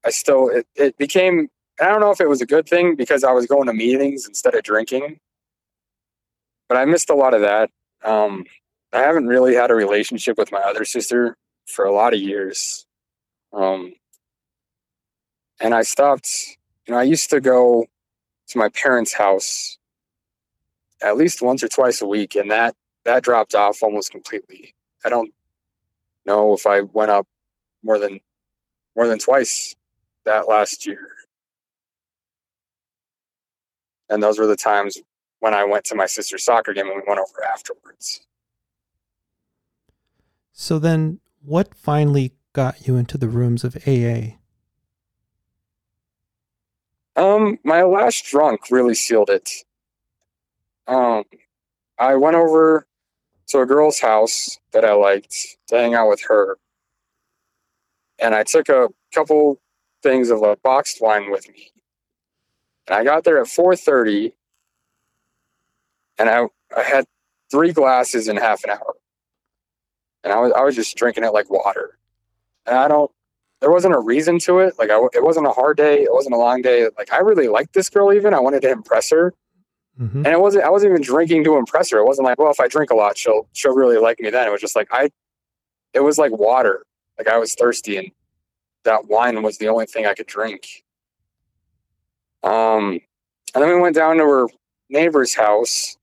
I 0.06 0.10
still, 0.10 0.50
it, 0.50 0.68
it 0.76 0.98
became 0.98 1.50
I 1.80 1.88
don't 1.88 2.00
know 2.00 2.12
if 2.12 2.22
it 2.22 2.30
was 2.30 2.42
a 2.42 2.46
good 2.46 2.68
thing 2.68 2.96
because 2.96 3.24
I 3.24 3.32
was 3.32 3.48
going 3.48 3.68
to 3.68 3.74
meetings 3.74 4.28
instead 4.28 4.56
of 4.56 4.64
drinking, 4.64 5.20
but 6.68 6.78
I 6.78 6.86
missed 6.86 7.10
a 7.10 7.16
lot 7.16 7.34
of 7.34 7.42
that. 7.42 7.70
Um, 8.04 8.46
I 8.94 9.00
haven't 9.00 9.28
really 9.28 9.56
had 9.56 9.72
a 9.72 9.76
relationship 9.76 10.38
with 10.38 10.52
my 10.52 10.60
other 10.60 10.86
sister 10.86 11.38
for 11.66 11.86
a 11.86 11.94
lot 11.94 12.14
of 12.14 12.20
years. 12.20 12.86
Um, 13.54 13.94
and 15.60 15.74
I 15.74 15.82
stopped, 15.84 16.58
you 16.88 16.94
know, 16.94 17.00
I 17.00 17.04
used 17.04 17.30
to 17.30 17.42
go 17.42 17.86
to 18.48 18.58
my 18.58 18.70
parents' 18.70 19.14
house 19.14 19.78
at 21.02 21.18
least 21.18 21.42
once 21.42 21.64
or 21.64 21.68
twice 21.68 22.02
a 22.02 22.06
week, 22.06 22.36
and 22.36 22.50
that 22.52 22.76
that 23.04 23.24
dropped 23.24 23.56
off 23.56 23.84
almost 23.84 24.12
completely. 24.12 24.74
I 25.04 25.10
don't 25.10 25.34
know 26.26 26.54
if 26.54 26.66
I 26.66 26.82
went 26.82 27.12
up 27.12 27.28
more 27.84 28.00
than 28.00 28.20
more 28.96 29.08
than 29.08 29.20
twice 29.20 29.76
that 30.26 30.48
last 30.48 30.86
year. 30.86 31.10
And 34.10 34.22
those 34.22 34.40
were 34.40 34.48
the 34.48 34.56
times 34.56 34.98
when 35.46 35.54
I 35.54 35.64
went 35.64 35.86
to 35.86 35.96
my 35.96 36.08
sister's 36.08 36.44
soccer 36.44 36.74
game 36.74 36.88
and 36.88 36.96
we 36.96 37.04
went 37.08 37.20
over 37.20 37.44
afterwards. 37.44 38.26
So 40.52 40.80
then, 40.80 41.20
what 41.44 41.76
finally 41.76 42.34
got 42.54 42.88
you 42.88 42.98
into 42.98 43.16
the 43.16 43.28
rooms 43.28 43.64
of 43.64 43.78
AA? 43.88 44.38
Um, 47.16 47.60
my 47.64 47.84
last 47.84 48.26
drunk 48.26 48.72
really 48.72 48.96
sealed 48.96 49.30
it. 49.30 49.52
Um, 50.88 51.26
I 52.00 52.16
went 52.16 52.38
over 52.38 52.88
to 53.50 53.60
a 53.60 53.68
girl's 53.68 54.00
house 54.00 54.58
that 54.74 54.84
I 54.84 54.94
liked 54.94 55.58
to 55.68 55.76
hang 55.78 55.94
out 55.94 56.10
with 56.10 56.24
her, 56.28 56.58
and 58.18 58.34
I 58.34 58.42
took 58.42 58.68
a 58.68 58.90
couple 59.14 59.62
things 60.02 60.32
of 60.32 60.42
a 60.42 60.56
boxed 60.64 60.98
wine 61.02 61.30
with 61.30 61.48
me. 61.50 61.72
And 62.88 62.96
I 62.96 63.04
got 63.04 63.26
there 63.26 63.40
at 63.40 63.46
4:30, 63.46 64.34
and 66.18 66.30
I 66.30 66.46
I 66.76 66.84
had 66.84 67.06
three 67.52 67.72
glasses 67.72 68.28
in 68.28 68.38
half 68.38 68.64
an 68.64 68.72
hour, 68.72 68.96
and 70.24 70.34
I 70.34 70.40
was 70.40 70.52
I 70.54 70.62
was 70.62 70.76
just 70.76 70.96
drinking 70.96 71.24
it 71.24 71.34
like 71.34 71.50
water, 71.50 71.98
and 72.66 72.78
I 72.78 72.88
don't. 72.88 73.12
There 73.62 73.72
wasn't 73.72 73.96
a 73.96 74.00
reason 74.00 74.38
to 74.40 74.60
it. 74.60 74.78
Like 74.78 74.90
I, 74.90 75.00
it 75.14 75.24
wasn't 75.24 75.48
a 75.48 75.52
hard 75.52 75.78
day. 75.78 76.04
It 76.04 76.14
wasn't 76.14 76.36
a 76.36 76.38
long 76.38 76.62
day. 76.62 76.88
Like 76.98 77.12
I 77.12 77.20
really 77.20 77.48
liked 77.48 77.74
this 77.74 77.90
girl. 77.90 78.14
Even 78.14 78.34
I 78.34 78.40
wanted 78.40 78.62
to 78.64 78.72
impress 78.72 79.10
her, 79.12 79.34
mm-hmm. 80.00 80.18
and 80.18 80.28
it 80.28 80.40
wasn't. 80.40 80.66
I 80.66 80.70
wasn't 80.70 80.92
even 80.92 81.02
drinking 81.02 81.44
to 81.46 81.58
impress 81.58 81.92
her. 81.92 81.98
It 81.98 82.06
wasn't 82.06 82.26
like, 82.26 82.38
well, 82.38 82.52
if 82.52 82.60
I 82.60 82.68
drink 82.68 82.92
a 82.92 82.96
lot, 82.96 83.18
she'll 83.18 83.48
she'll 83.54 83.76
really 83.76 83.98
like 83.98 84.20
me. 84.20 84.30
Then 84.30 84.48
it 84.48 84.52
was 84.52 84.62
just 84.62 84.76
like 84.76 84.88
I. 84.92 85.10
It 85.94 86.02
was 86.02 86.18
like 86.18 86.32
water. 86.32 86.86
Like 87.18 87.28
I 87.28 87.38
was 87.38 87.56
thirsty, 87.56 87.98
and 87.98 88.12
that 88.84 89.08
wine 89.08 89.42
was 89.42 89.58
the 89.58 89.70
only 89.70 89.86
thing 89.86 90.06
I 90.06 90.14
could 90.14 90.28
drink. 90.28 90.84
Um, 92.44 93.00
and 93.54 93.64
then 93.64 93.70
we 93.70 93.82
went 93.82 93.96
down 93.96 94.18
to 94.18 94.24
her 94.24 94.48
neighbor's 94.90 95.34
house 95.34 95.98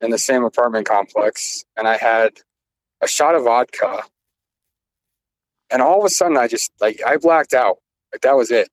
in 0.00 0.10
the 0.10 0.18
same 0.18 0.44
apartment 0.44 0.86
complex, 0.86 1.64
and 1.76 1.86
I 1.86 1.96
had 1.96 2.40
a 3.00 3.08
shot 3.08 3.34
of 3.34 3.44
vodka. 3.44 4.02
And 5.70 5.82
all 5.82 6.00
of 6.00 6.04
a 6.04 6.10
sudden, 6.10 6.36
I 6.36 6.48
just 6.48 6.72
like 6.80 7.00
I 7.06 7.16
blacked 7.16 7.54
out. 7.54 7.78
Like 8.12 8.22
that 8.22 8.36
was 8.36 8.50
it. 8.50 8.68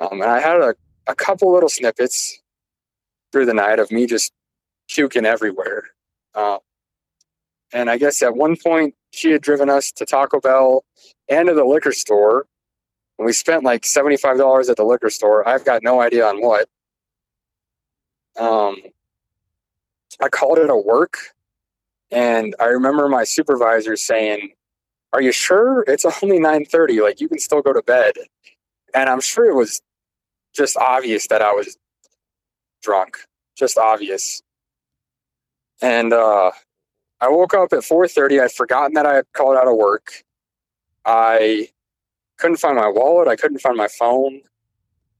Um, 0.00 0.20
and 0.20 0.30
I 0.30 0.40
had 0.40 0.56
a, 0.56 0.74
a 1.06 1.14
couple 1.14 1.52
little 1.52 1.68
snippets 1.68 2.40
through 3.32 3.46
the 3.46 3.54
night 3.54 3.78
of 3.78 3.90
me 3.90 4.06
just 4.06 4.32
puking 4.88 5.24
everywhere. 5.24 5.84
Uh, 6.34 6.58
and 7.72 7.90
I 7.90 7.98
guess 7.98 8.22
at 8.22 8.34
one 8.34 8.56
point 8.56 8.94
she 9.12 9.30
had 9.30 9.42
driven 9.42 9.70
us 9.70 9.92
to 9.92 10.04
Taco 10.04 10.40
Bell 10.40 10.84
and 11.28 11.48
to 11.48 11.54
the 11.54 11.64
liquor 11.64 11.92
store. 11.92 12.46
And 13.18 13.26
we 13.26 13.32
spent 13.32 13.64
like 13.64 13.82
$75 13.82 14.68
at 14.68 14.76
the 14.76 14.84
liquor 14.84 15.10
store. 15.10 15.48
I've 15.48 15.64
got 15.64 15.82
no 15.82 16.00
idea 16.00 16.26
on 16.26 16.40
what. 16.40 16.68
Um, 18.38 18.76
I 20.20 20.28
called 20.28 20.58
it 20.58 20.70
a 20.70 20.76
work. 20.76 21.18
And 22.10 22.54
I 22.60 22.66
remember 22.66 23.08
my 23.08 23.24
supervisor 23.24 23.96
saying, 23.96 24.52
Are 25.12 25.22
you 25.22 25.32
sure 25.32 25.84
it's 25.88 26.04
only 26.22 26.38
9:30? 26.38 27.02
Like 27.02 27.20
you 27.20 27.28
can 27.28 27.38
still 27.38 27.62
go 27.62 27.72
to 27.72 27.82
bed. 27.82 28.14
And 28.94 29.08
I'm 29.08 29.20
sure 29.20 29.46
it 29.50 29.54
was 29.54 29.80
just 30.54 30.76
obvious 30.76 31.26
that 31.28 31.42
I 31.42 31.52
was 31.52 31.76
drunk. 32.82 33.18
Just 33.56 33.78
obvious. 33.78 34.42
And 35.82 36.12
uh 36.12 36.52
I 37.20 37.28
woke 37.28 37.54
up 37.54 37.72
at 37.72 37.80
4:30. 37.80 38.42
I'd 38.42 38.52
forgotten 38.52 38.94
that 38.94 39.06
I 39.06 39.14
had 39.16 39.26
called 39.32 39.56
out 39.56 39.68
of 39.68 39.76
work. 39.76 40.24
I 41.04 41.68
couldn't 42.38 42.58
find 42.58 42.76
my 42.76 42.88
wallet. 42.88 43.28
I 43.28 43.36
couldn't 43.36 43.60
find 43.60 43.76
my 43.76 43.88
phone, 43.88 44.42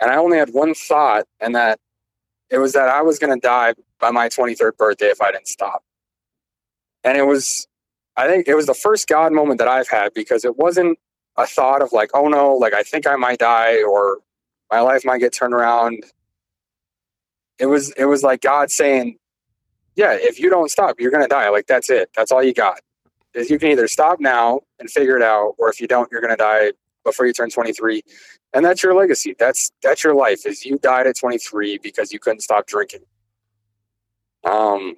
and 0.01 0.11
I 0.11 0.17
only 0.17 0.39
had 0.39 0.51
one 0.51 0.75
thought, 0.75 1.27
and 1.41 1.55
that 1.55 1.79
it 2.51 2.59
was 2.59 2.73
that 2.75 2.89
I 2.89 3.03
was 3.03 3.19
going 3.19 3.35
to 3.35 3.41
die 3.41 3.75
by 4.05 4.11
my 4.11 4.29
23rd 4.29 4.77
birthday 4.77 5.07
if 5.07 5.23
I 5.23 5.33
didn't 5.33 5.49
stop. 5.49 5.83
And 7.05 7.17
it 7.17 7.23
was, 7.23 7.67
I 8.19 8.29
think 8.29 8.47
it 8.47 8.55
was 8.55 8.67
the 8.67 8.75
first 8.75 9.09
God 9.09 9.33
moment 9.33 9.59
that 9.61 9.69
I've 9.69 9.89
had 9.89 10.13
because 10.13 10.45
it 10.45 10.59
wasn't 10.59 10.99
a 11.39 11.47
thought 11.47 11.81
of 11.81 11.91
like, 11.93 12.11
oh 12.13 12.29
no, 12.29 12.55
like 12.55 12.75
I 12.75 12.83
think 12.83 13.07
I 13.07 13.17
might 13.17 13.39
die 13.39 13.83
or 13.83 14.19
my 14.71 14.81
life 14.81 15.07
might 15.07 15.21
get 15.21 15.33
turned 15.33 15.55
around. 15.55 16.05
It 17.59 17.65
was, 17.65 17.93
it 17.93 18.05
was 18.05 18.23
like 18.23 18.43
God 18.43 18.71
saying, 18.71 19.17
yeah, 19.97 20.13
if 20.13 20.39
you 20.39 20.51
don't 20.51 20.71
stop, 20.71 21.01
you're 21.01 21.11
going 21.11 21.25
to 21.25 21.29
die. 21.29 21.49
Like, 21.49 21.67
that's 21.67 21.89
it. 21.89 22.11
That's 22.15 22.31
all 22.31 22.43
you 22.43 22.53
got. 22.53 22.81
Is 23.33 23.49
you 23.49 23.59
can 23.59 23.71
either 23.71 23.89
stop 23.89 24.21
now 24.21 24.61
and 24.79 24.91
figure 24.91 25.17
it 25.17 25.23
out, 25.23 25.55
or 25.57 25.71
if 25.71 25.81
you 25.81 25.87
don't, 25.87 26.11
you're 26.13 26.21
going 26.21 26.33
to 26.33 26.37
die 26.37 26.73
before 27.05 27.27
you 27.27 27.33
turn 27.33 27.49
23. 27.49 28.03
And 28.53 28.65
that's 28.65 28.83
your 28.83 28.95
legacy. 28.95 29.35
That's 29.39 29.73
that's 29.83 30.05
your 30.05 30.15
life. 30.15 30.47
Is 30.47 30.65
you 30.65 30.79
died 30.79 31.07
at 31.07 31.17
23 31.17 31.79
because 31.79 32.13
you 32.13 32.21
couldn't 32.21 32.41
stop 32.41 32.67
drinking. 32.67 33.01
Um, 34.45 34.97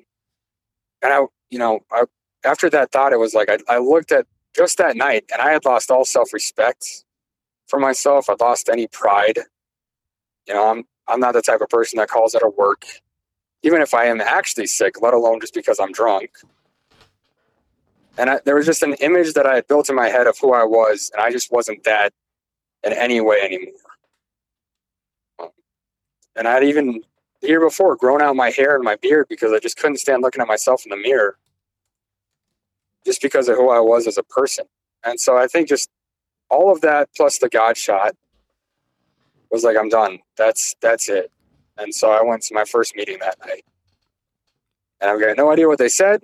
and 1.02 1.12
I, 1.12 1.20
you 1.50 1.58
know, 1.58 1.80
I, 1.92 2.04
after 2.44 2.70
that 2.70 2.92
thought, 2.92 3.12
it 3.12 3.18
was 3.18 3.34
like 3.34 3.48
I, 3.48 3.58
I 3.68 3.78
looked 3.78 4.12
at 4.12 4.26
just 4.56 4.78
that 4.78 4.96
night, 4.96 5.24
and 5.32 5.42
I 5.42 5.52
had 5.52 5.64
lost 5.64 5.90
all 5.90 6.04
self 6.04 6.32
respect 6.32 7.04
for 7.68 7.78
myself. 7.78 8.30
I 8.30 8.34
lost 8.40 8.68
any 8.68 8.86
pride. 8.88 9.40
You 10.46 10.54
know, 10.54 10.70
I'm 10.70 10.84
I'm 11.08 11.20
not 11.20 11.34
the 11.34 11.42
type 11.42 11.60
of 11.60 11.68
person 11.68 11.98
that 11.98 12.08
calls 12.08 12.34
out 12.34 12.42
of 12.42 12.54
work 12.56 12.84
even 13.66 13.82
if 13.82 13.94
I 13.94 14.04
am 14.04 14.20
actually 14.20 14.68
sick, 14.68 15.02
let 15.02 15.12
alone 15.12 15.40
just 15.40 15.52
because 15.52 15.80
I'm 15.80 15.90
drunk. 15.90 16.30
And 18.16 18.30
I, 18.30 18.40
there 18.44 18.54
was 18.54 18.64
just 18.64 18.84
an 18.84 18.94
image 18.94 19.34
that 19.34 19.44
I 19.44 19.56
had 19.56 19.66
built 19.66 19.90
in 19.90 19.96
my 19.96 20.08
head 20.08 20.28
of 20.28 20.38
who 20.38 20.54
I 20.54 20.62
was, 20.62 21.10
and 21.12 21.20
I 21.20 21.32
just 21.32 21.50
wasn't 21.50 21.82
that 21.82 22.12
in 22.84 22.92
any 22.92 23.20
way 23.20 23.40
anymore. 23.42 23.74
And 26.36 26.46
I'd 26.46 26.62
even 26.62 27.02
year 27.48 27.60
before 27.60 27.96
grown 27.96 28.22
out 28.22 28.36
my 28.36 28.50
hair 28.50 28.76
and 28.76 28.84
my 28.84 28.96
beard 28.96 29.26
because 29.28 29.52
I 29.52 29.58
just 29.58 29.76
couldn't 29.78 29.98
stand 29.98 30.22
looking 30.22 30.42
at 30.42 30.48
myself 30.48 30.84
in 30.84 30.90
the 30.90 30.96
mirror 30.96 31.38
just 33.04 33.22
because 33.22 33.48
of 33.48 33.56
who 33.56 33.70
I 33.70 33.80
was 33.80 34.06
as 34.06 34.18
a 34.18 34.22
person. 34.22 34.66
And 35.04 35.20
so 35.20 35.36
I 35.38 35.46
think 35.46 35.68
just 35.68 35.90
all 36.50 36.72
of 36.72 36.80
that 36.82 37.08
plus 37.16 37.38
the 37.38 37.48
God 37.48 37.76
shot 37.76 38.14
was 39.50 39.64
like, 39.64 39.76
I'm 39.76 39.88
done. 39.88 40.20
That's 40.36 40.74
that's 40.80 41.08
it. 41.08 41.30
And 41.78 41.94
so 41.94 42.10
I 42.10 42.22
went 42.22 42.42
to 42.44 42.54
my 42.54 42.64
first 42.64 42.96
meeting 42.96 43.18
that 43.20 43.38
night. 43.46 43.64
And 45.00 45.10
I've 45.10 45.20
got 45.20 45.36
no 45.36 45.52
idea 45.52 45.68
what 45.68 45.78
they 45.78 45.88
said, 45.88 46.22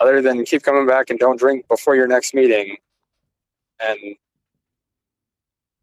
other 0.00 0.22
than 0.22 0.44
keep 0.44 0.62
coming 0.62 0.86
back 0.86 1.10
and 1.10 1.18
don't 1.18 1.38
drink 1.38 1.68
before 1.68 1.96
your 1.96 2.06
next 2.06 2.34
meeting. 2.34 2.76
And 3.80 3.98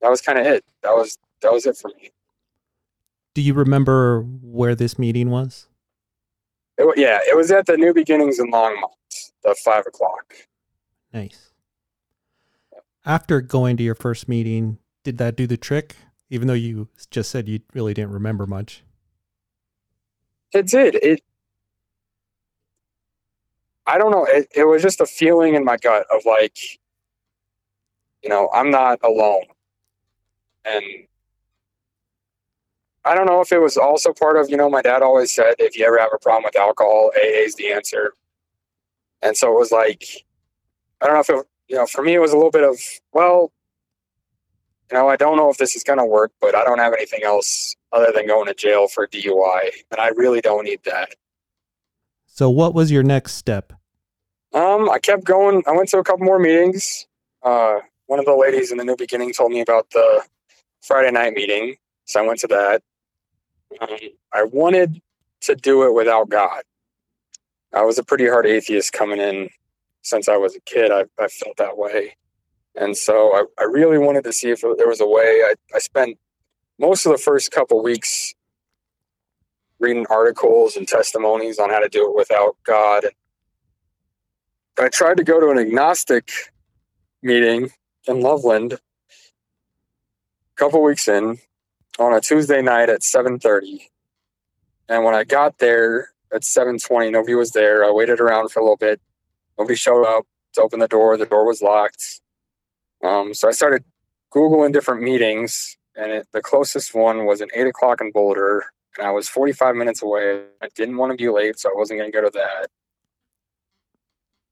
that 0.01 0.09
was 0.09 0.21
kind 0.21 0.39
of 0.39 0.45
it. 0.45 0.65
That 0.83 0.91
was 0.91 1.17
that 1.41 1.53
was 1.53 1.65
it 1.65 1.77
for 1.77 1.89
me. 1.89 2.11
Do 3.33 3.41
you 3.41 3.53
remember 3.53 4.21
where 4.21 4.75
this 4.75 4.99
meeting 4.99 5.29
was? 5.29 5.67
It, 6.77 6.97
yeah, 6.97 7.19
it 7.27 7.35
was 7.35 7.51
at 7.51 7.65
the 7.65 7.77
New 7.77 7.93
Beginnings 7.93 8.39
in 8.39 8.51
Longmont, 8.51 8.91
the 9.43 9.55
five 9.63 9.85
o'clock. 9.87 10.33
Nice. 11.13 11.51
After 13.05 13.41
going 13.41 13.77
to 13.77 13.83
your 13.83 13.95
first 13.95 14.27
meeting, 14.27 14.77
did 15.03 15.17
that 15.17 15.35
do 15.35 15.47
the 15.47 15.57
trick? 15.57 15.95
even 16.31 16.47
though 16.47 16.53
you 16.53 16.87
just 17.11 17.29
said 17.29 17.47
you 17.47 17.59
really 17.73 17.93
didn't 17.93 18.13
remember 18.13 18.47
much. 18.47 18.83
It 20.53 20.65
did. 20.65 20.95
It. 20.95 21.21
I 23.85 23.97
don't 23.97 24.11
know. 24.11 24.25
It, 24.25 24.47
it 24.55 24.63
was 24.63 24.81
just 24.81 25.01
a 25.01 25.05
feeling 25.05 25.55
in 25.55 25.65
my 25.65 25.75
gut 25.75 26.05
of 26.09 26.25
like, 26.25 26.57
you 28.23 28.29
know, 28.29 28.49
I'm 28.53 28.71
not 28.71 28.99
alone. 29.03 29.43
And 30.63 30.83
I 33.03 33.15
don't 33.15 33.25
know 33.25 33.41
if 33.41 33.51
it 33.51 33.59
was 33.59 33.77
also 33.77 34.13
part 34.13 34.37
of, 34.37 34.49
you 34.49 34.57
know, 34.57 34.69
my 34.69 34.81
dad 34.81 35.01
always 35.01 35.31
said, 35.31 35.55
if 35.57 35.77
you 35.77 35.85
ever 35.85 35.99
have 35.99 36.11
a 36.13 36.19
problem 36.19 36.43
with 36.45 36.55
alcohol, 36.55 37.11
AA 37.17 37.45
is 37.45 37.55
the 37.55 37.71
answer. 37.71 38.13
And 39.21 39.35
so 39.35 39.51
it 39.51 39.59
was 39.59 39.71
like, 39.71 40.25
I 41.01 41.07
don't 41.07 41.15
know 41.15 41.21
if 41.21 41.29
it, 41.29 41.47
you 41.67 41.75
know, 41.77 41.87
for 41.87 42.03
me, 42.03 42.13
it 42.13 42.19
was 42.19 42.31
a 42.31 42.35
little 42.35 42.51
bit 42.51 42.63
of, 42.63 42.79
well, 43.13 43.51
you 44.91 44.97
know, 44.97 45.07
I 45.07 45.15
don't 45.15 45.37
know 45.37 45.49
if 45.49 45.57
this 45.57 45.75
is 45.75 45.83
going 45.83 45.99
to 45.99 46.05
work, 46.05 46.31
but 46.41 46.53
I 46.53 46.63
don't 46.63 46.79
have 46.79 46.93
anything 46.93 47.23
else 47.23 47.75
other 47.91 48.11
than 48.13 48.27
going 48.27 48.47
to 48.47 48.53
jail 48.53 48.87
for 48.87 49.07
DUI, 49.07 49.69
and 49.89 49.99
I 49.99 50.09
really 50.09 50.41
don't 50.41 50.65
need 50.65 50.81
that. 50.83 51.15
So, 52.25 52.49
what 52.49 52.73
was 52.73 52.91
your 52.91 53.03
next 53.03 53.35
step? 53.35 53.73
Um, 54.53 54.89
I 54.89 54.99
kept 54.99 55.23
going. 55.23 55.63
I 55.65 55.71
went 55.71 55.89
to 55.89 55.99
a 55.99 56.03
couple 56.03 56.25
more 56.25 56.39
meetings. 56.39 57.07
Uh, 57.41 57.79
one 58.07 58.19
of 58.19 58.25
the 58.25 58.35
ladies 58.35 58.71
in 58.71 58.77
the 58.77 58.83
New 58.83 58.97
Beginning 58.97 59.31
told 59.33 59.51
me 59.51 59.61
about 59.61 59.89
the 59.91 60.23
Friday 60.81 61.11
night 61.11 61.33
meeting, 61.33 61.77
so 62.05 62.21
I 62.21 62.27
went 62.27 62.39
to 62.39 62.47
that. 62.47 62.83
Um, 63.79 63.97
I 64.33 64.43
wanted 64.43 65.01
to 65.41 65.55
do 65.55 65.83
it 65.85 65.93
without 65.93 66.29
God. 66.29 66.63
I 67.73 67.83
was 67.83 67.97
a 67.97 68.03
pretty 68.03 68.27
hard 68.27 68.45
atheist 68.45 68.91
coming 68.93 69.19
in 69.19 69.49
since 70.01 70.27
I 70.27 70.37
was 70.37 70.55
a 70.55 70.61
kid. 70.61 70.91
I, 70.91 71.05
I 71.19 71.27
felt 71.27 71.57
that 71.57 71.77
way. 71.77 72.17
And 72.75 72.95
so 72.97 73.33
I, 73.33 73.43
I 73.59 73.65
really 73.65 73.97
wanted 73.97 74.23
to 74.25 74.33
see 74.33 74.49
if 74.49 74.61
there 74.61 74.87
was 74.87 75.01
a 75.01 75.07
way. 75.07 75.41
I, 75.45 75.55
I 75.75 75.79
spent 75.79 76.17
most 76.79 77.05
of 77.05 77.11
the 77.11 77.17
first 77.17 77.51
couple 77.51 77.81
weeks 77.83 78.33
reading 79.79 80.05
articles 80.09 80.75
and 80.75 80.87
testimonies 80.87 81.59
on 81.59 81.69
how 81.69 81.79
to 81.79 81.89
do 81.89 82.07
it 82.09 82.15
without 82.15 82.55
God. 82.63 83.05
I 84.79 84.89
tried 84.89 85.17
to 85.17 85.23
go 85.23 85.39
to 85.39 85.49
an 85.49 85.57
agnostic 85.57 86.31
meeting 87.21 87.71
in 88.07 88.21
Loveland 88.21 88.73
a 88.73 88.79
couple 90.55 90.83
weeks 90.83 91.07
in 91.07 91.39
on 91.99 92.13
a 92.13 92.21
Tuesday 92.21 92.61
night 92.61 92.89
at 92.89 93.01
7:30. 93.01 93.89
And 94.87 95.03
when 95.03 95.15
I 95.15 95.23
got 95.23 95.57
there 95.59 96.11
at 96.33 96.43
7:20, 96.43 97.11
nobody 97.11 97.35
was 97.35 97.51
there. 97.51 97.83
I 97.83 97.91
waited 97.91 98.19
around 98.19 98.49
for 98.49 98.59
a 98.59 98.63
little 98.63 98.77
bit. 98.77 99.01
Nobody 99.57 99.75
showed 99.75 100.03
up 100.05 100.25
to 100.53 100.61
open 100.61 100.79
the 100.79 100.87
door. 100.87 101.17
The 101.17 101.25
door 101.25 101.45
was 101.45 101.61
locked. 101.61 102.21
Um, 103.03 103.33
so 103.33 103.47
I 103.47 103.51
started 103.51 103.83
Googling 104.33 104.73
different 104.73 105.01
meetings, 105.01 105.77
and 105.95 106.11
it, 106.11 106.27
the 106.31 106.41
closest 106.41 106.93
one 106.93 107.25
was 107.25 107.41
an 107.41 107.49
eight 107.53 107.67
o'clock 107.67 108.01
in 108.01 108.11
Boulder, 108.11 108.65
and 108.97 109.07
I 109.07 109.11
was 109.11 109.27
45 109.27 109.75
minutes 109.75 110.01
away. 110.01 110.43
I 110.61 110.69
didn't 110.75 110.97
want 110.97 111.11
to 111.11 111.17
be 111.17 111.29
late, 111.29 111.59
so 111.59 111.69
I 111.69 111.73
wasn't 111.75 111.99
going 111.99 112.11
to 112.11 112.17
go 112.17 112.23
to 112.23 112.31
that. 112.33 112.69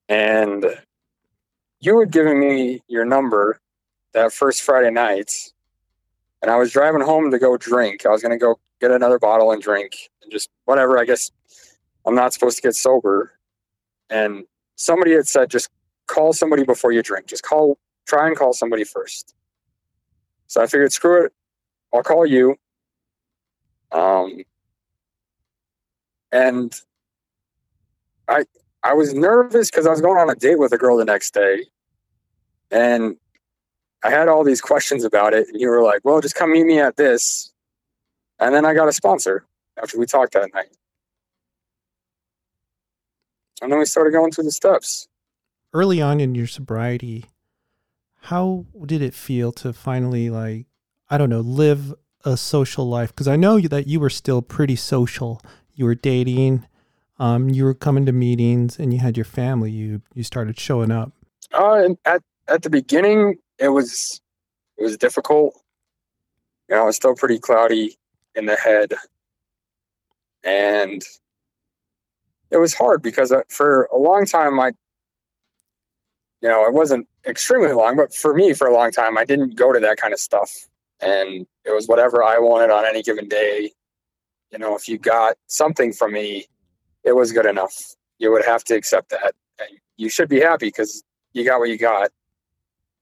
And 0.10 0.66
you 1.80 2.00
had 2.00 2.12
given 2.12 2.40
me 2.40 2.82
your 2.88 3.06
number 3.06 3.60
that 4.14 4.34
first 4.34 4.64
Friday 4.64 4.90
night, 4.90 5.32
and 6.42 6.50
I 6.52 6.58
was 6.58 6.72
driving 6.72 7.02
home 7.02 7.32
to 7.32 7.40
go 7.40 7.58
drink. 7.58 8.06
I 8.06 8.10
was 8.10 8.22
going 8.22 8.32
to 8.32 8.38
go 8.38 8.60
get 8.80 8.92
another 8.92 9.20
bottle 9.20 9.52
and 9.52 9.62
drink. 9.62 10.10
and 10.24 10.32
just 10.32 10.50
whatever. 10.66 11.00
I 11.00 11.06
guess 11.06 11.32
I'm 12.06 12.16
not 12.16 12.34
supposed 12.34 12.58
to 12.58 12.62
get 12.62 12.76
sober. 12.76 13.34
And 14.10 14.46
somebody 14.76 15.14
had 15.14 15.28
said, 15.28 15.50
just 15.50 15.70
call 16.08 16.34
somebody 16.34 16.64
before 16.64 16.92
you 16.92 17.02
drink. 17.02 17.28
Just 17.28 17.44
call, 17.44 17.78
try 18.08 18.28
and 18.28 18.38
call 18.38 18.54
somebody 18.54 18.84
first. 18.84 19.36
So 20.48 20.62
I 20.62 20.68
figured, 20.68 20.92
screw 20.94 21.26
it. 21.26 21.34
I'll 21.94 22.04
call 22.04 22.26
you. 22.26 22.56
Um, 23.92 24.44
and 26.32 26.74
I, 28.28 28.46
I 28.84 28.94
was 28.94 29.14
nervous 29.14 29.70
because 29.70 29.86
I 29.86 29.90
was 29.92 30.02
going 30.02 30.18
on 30.18 30.30
a 30.30 30.36
date 30.36 30.58
with 30.60 30.72
a 30.72 30.78
girl 30.78 30.98
the 30.98 31.06
next 31.06 31.34
day. 31.34 31.66
And 32.72 33.18
I 34.04 34.10
had 34.10 34.28
all 34.28 34.44
these 34.44 34.62
questions 34.62 35.04
about 35.04 35.34
it. 35.34 35.48
And 35.50 35.60
you 35.60 35.70
were 35.70 35.84
like, 35.84 36.02
well, 36.04 36.22
just 36.22 36.36
come 36.36 36.52
meet 36.54 36.66
me 36.66 36.80
at 36.80 36.96
this. 36.96 37.52
And 38.40 38.56
then 38.56 38.66
I 38.66 38.74
got 38.74 38.88
a 38.88 38.94
sponsor 38.94 39.46
after 39.82 40.00
we 40.00 40.06
talked 40.06 40.34
that 40.34 40.54
night. 40.54 40.70
And 43.62 43.72
then 43.72 43.80
we 43.80 43.86
started 43.86 44.12
going 44.12 44.32
through 44.32 44.46
the 44.46 44.52
steps. 44.52 45.08
Early 45.74 46.02
on 46.02 46.20
in 46.20 46.34
your 46.34 46.48
sobriety, 46.48 47.26
how 48.22 48.66
did 48.86 49.02
it 49.02 49.14
feel 49.14 49.52
to 49.54 49.74
finally, 49.74 50.30
like, 50.30 50.66
I 51.10 51.18
don't 51.18 51.30
know, 51.30 51.42
live 51.42 51.94
a 52.24 52.38
social 52.38 52.88
life? 52.88 53.10
Because 53.10 53.28
I 53.28 53.36
know 53.36 53.60
that 53.60 53.88
you 53.88 54.00
were 54.00 54.10
still 54.10 54.42
pretty 54.42 54.78
social. 54.78 55.42
You 55.74 55.86
were 55.86 55.96
dating, 55.96 56.66
um, 57.20 57.50
you 57.50 57.66
were 57.66 57.74
coming 57.74 58.06
to 58.06 58.14
meetings, 58.14 58.80
and 58.80 58.94
you 58.94 59.00
had 59.00 59.18
your 59.18 59.26
family. 59.26 59.72
You 59.72 60.02
you 60.14 60.24
started 60.24 60.58
showing 60.58 60.92
up. 60.92 61.12
Uh, 61.52 61.90
at 62.06 62.24
at 62.48 62.64
the 62.64 62.70
beginning, 62.70 63.38
it 63.60 63.70
was 63.70 64.22
it 64.78 64.84
was 64.84 64.98
difficult. 64.98 65.62
You 66.70 66.76
know, 66.76 66.86
was 66.86 66.96
still 66.96 67.16
pretty 67.16 67.40
cloudy 67.40 67.98
in 68.36 68.46
the 68.46 68.56
head, 68.56 68.94
and 70.44 71.04
it 72.52 72.58
was 72.58 72.74
hard 72.74 73.02
because 73.02 73.32
uh, 73.32 73.42
for 73.50 73.90
a 73.94 73.98
long 73.98 74.26
time 74.26 74.60
I, 74.60 74.72
you 76.42 76.50
know, 76.50 76.66
it 76.66 76.74
wasn't 76.74 77.08
extremely 77.26 77.74
long, 77.74 77.96
but 77.98 78.14
for 78.14 78.34
me, 78.34 78.54
for 78.54 78.68
a 78.68 78.74
long 78.74 78.92
time, 78.92 79.18
I 79.18 79.26
didn't 79.26 79.56
go 79.56 79.74
to 79.74 79.80
that 79.80 79.98
kind 79.98 80.14
of 80.14 80.20
stuff, 80.20 80.52
and 81.00 81.46
it 81.66 81.72
was 81.72 81.88
whatever 81.88 82.24
I 82.24 82.40
wanted 82.40 82.72
on 82.72 82.86
any 82.86 83.02
given 83.02 83.28
day. 83.28 83.72
You 84.52 84.60
know, 84.60 84.76
if 84.76 84.88
you 84.88 84.98
got 84.98 85.38
something 85.48 85.94
from 85.94 86.14
me, 86.14 86.48
it 87.04 87.14
was 87.16 87.32
good 87.32 87.46
enough. 87.46 87.96
You 88.18 88.32
would 88.32 88.46
have 88.46 88.64
to 88.66 88.76
accept 88.76 89.10
that. 89.10 89.34
And 89.60 89.70
you 89.98 90.10
should 90.10 90.30
be 90.30 90.40
happy 90.40 90.68
because 90.68 91.04
you 91.34 91.44
got 91.46 91.60
what 91.60 91.70
you 91.70 91.78
got. 91.78 92.10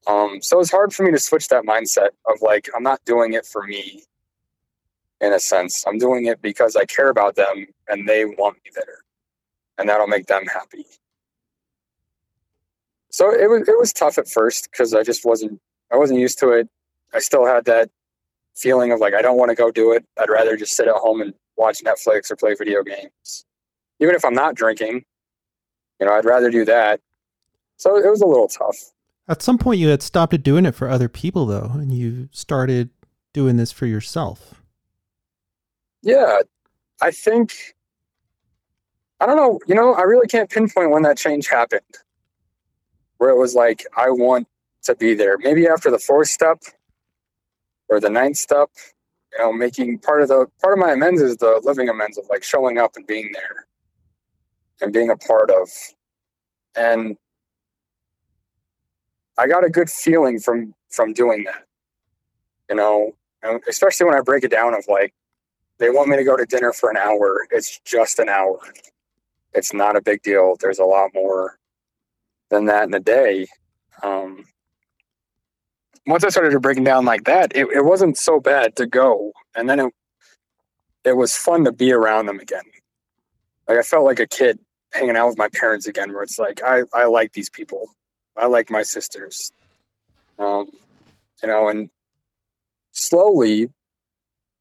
Um, 0.07 0.41
so 0.41 0.59
it's 0.59 0.71
hard 0.71 0.93
for 0.93 1.03
me 1.03 1.11
to 1.11 1.19
switch 1.19 1.49
that 1.49 1.65
mindset 1.65 2.09
of 2.25 2.41
like, 2.41 2.69
I'm 2.75 2.83
not 2.83 3.03
doing 3.05 3.33
it 3.33 3.45
for 3.45 3.63
me 3.63 4.03
in 5.19 5.33
a 5.33 5.39
sense. 5.39 5.83
I'm 5.87 5.97
doing 5.97 6.25
it 6.25 6.41
because 6.41 6.75
I 6.75 6.85
care 6.85 7.09
about 7.09 7.35
them 7.35 7.67
and 7.87 8.07
they 8.07 8.25
want 8.25 8.57
me 8.63 8.71
there. 8.73 9.03
And 9.77 9.89
that'll 9.89 10.07
make 10.07 10.27
them 10.27 10.45
happy. 10.45 10.85
So 13.09 13.31
it 13.33 13.49
was 13.49 13.67
it 13.67 13.77
was 13.77 13.93
tough 13.93 14.17
at 14.17 14.27
first 14.27 14.69
because 14.71 14.93
I 14.93 15.03
just 15.03 15.25
wasn't 15.25 15.59
I 15.91 15.97
wasn't 15.97 16.19
used 16.19 16.39
to 16.39 16.49
it. 16.49 16.67
I 17.13 17.19
still 17.19 17.45
had 17.45 17.65
that 17.65 17.89
feeling 18.55 18.91
of 18.91 18.99
like 18.99 19.13
I 19.13 19.21
don't 19.21 19.37
want 19.37 19.49
to 19.49 19.55
go 19.55 19.71
do 19.71 19.91
it. 19.91 20.05
I'd 20.19 20.29
rather 20.29 20.57
just 20.57 20.73
sit 20.73 20.87
at 20.87 20.95
home 20.95 21.21
and 21.21 21.33
watch 21.57 21.79
Netflix 21.83 22.31
or 22.31 22.35
play 22.35 22.53
video 22.55 22.83
games. 22.83 23.45
Even 23.99 24.15
if 24.15 24.23
I'm 24.25 24.33
not 24.33 24.55
drinking, 24.55 25.03
you 25.99 26.05
know, 26.05 26.13
I'd 26.13 26.25
rather 26.25 26.49
do 26.49 26.65
that. 26.65 26.99
So 27.77 27.97
it 27.97 28.09
was 28.09 28.21
a 28.21 28.25
little 28.27 28.47
tough. 28.47 28.77
At 29.27 29.41
some 29.41 29.57
point, 29.57 29.79
you 29.79 29.89
had 29.89 30.01
stopped 30.01 30.41
doing 30.41 30.65
it 30.65 30.75
for 30.75 30.89
other 30.89 31.09
people, 31.09 31.45
though, 31.45 31.71
and 31.73 31.93
you 31.93 32.29
started 32.31 32.89
doing 33.33 33.57
this 33.57 33.71
for 33.71 33.85
yourself. 33.85 34.61
Yeah, 36.01 36.39
I 37.01 37.11
think, 37.11 37.75
I 39.19 39.25
don't 39.25 39.35
know, 39.35 39.59
you 39.67 39.75
know, 39.75 39.93
I 39.93 40.03
really 40.03 40.27
can't 40.27 40.49
pinpoint 40.49 40.91
when 40.91 41.03
that 41.03 41.17
change 41.17 41.47
happened, 41.47 41.81
where 43.17 43.29
it 43.29 43.37
was 43.37 43.53
like, 43.53 43.85
I 43.97 44.09
want 44.09 44.47
to 44.83 44.95
be 44.95 45.13
there. 45.13 45.37
Maybe 45.37 45.67
after 45.67 45.91
the 45.91 45.99
fourth 45.99 46.29
step 46.29 46.61
or 47.89 47.99
the 47.99 48.09
ninth 48.09 48.37
step, 48.37 48.69
you 49.33 49.39
know, 49.39 49.51
making 49.51 49.99
part 49.99 50.21
of 50.21 50.29
the 50.29 50.47
part 50.61 50.73
of 50.73 50.79
my 50.79 50.93
amends 50.93 51.21
is 51.21 51.35
the 51.37 51.59
living 51.63 51.89
amends 51.89 52.17
of 52.17 52.25
like 52.29 52.43
showing 52.43 52.77
up 52.77 52.95
and 52.95 53.05
being 53.05 53.29
there 53.33 53.67
and 54.81 54.93
being 54.93 55.09
a 55.09 55.17
part 55.17 55.51
of. 55.51 55.67
And 56.75 57.17
I 59.37 59.47
got 59.47 59.63
a 59.63 59.69
good 59.69 59.89
feeling 59.89 60.39
from 60.39 60.73
from 60.89 61.13
doing 61.13 61.43
that. 61.45 61.63
You 62.69 62.75
know, 62.75 63.13
especially 63.69 64.05
when 64.05 64.15
I 64.15 64.21
break 64.21 64.43
it 64.43 64.51
down 64.51 64.73
of 64.73 64.85
like 64.87 65.13
they 65.79 65.89
want 65.89 66.09
me 66.09 66.17
to 66.17 66.23
go 66.23 66.35
to 66.35 66.45
dinner 66.45 66.73
for 66.73 66.89
an 66.89 66.97
hour. 66.97 67.45
It's 67.51 67.79
just 67.85 68.19
an 68.19 68.29
hour. 68.29 68.59
It's 69.53 69.73
not 69.73 69.95
a 69.95 70.01
big 70.01 70.21
deal. 70.23 70.55
There's 70.59 70.79
a 70.79 70.85
lot 70.85 71.11
more 71.13 71.57
than 72.49 72.65
that 72.65 72.87
in 72.87 72.93
a 72.93 72.99
day. 72.99 73.47
Um, 74.03 74.45
once 76.05 76.23
I 76.23 76.29
started 76.29 76.51
to 76.51 76.59
breaking 76.59 76.83
down 76.83 77.05
like 77.05 77.25
that, 77.25 77.55
it, 77.55 77.67
it 77.67 77.83
wasn't 77.83 78.17
so 78.17 78.39
bad 78.39 78.75
to 78.77 78.85
go. 78.85 79.33
And 79.55 79.69
then 79.69 79.79
it 79.79 79.93
it 81.03 81.15
was 81.15 81.35
fun 81.35 81.63
to 81.65 81.71
be 81.71 81.91
around 81.91 82.25
them 82.25 82.39
again. 82.39 82.63
Like 83.67 83.77
I 83.77 83.81
felt 83.81 84.05
like 84.05 84.19
a 84.19 84.27
kid 84.27 84.59
hanging 84.93 85.15
out 85.15 85.27
with 85.27 85.37
my 85.37 85.49
parents 85.49 85.87
again, 85.87 86.13
where 86.13 86.23
it's 86.23 86.39
like 86.39 86.61
I, 86.63 86.83
I 86.93 87.05
like 87.05 87.33
these 87.33 87.49
people. 87.49 87.89
I 88.37 88.45
like 88.47 88.69
my 88.69 88.83
sisters. 88.83 89.51
Um, 90.39 90.69
you 91.41 91.49
know, 91.49 91.69
and 91.69 91.89
slowly, 92.91 93.69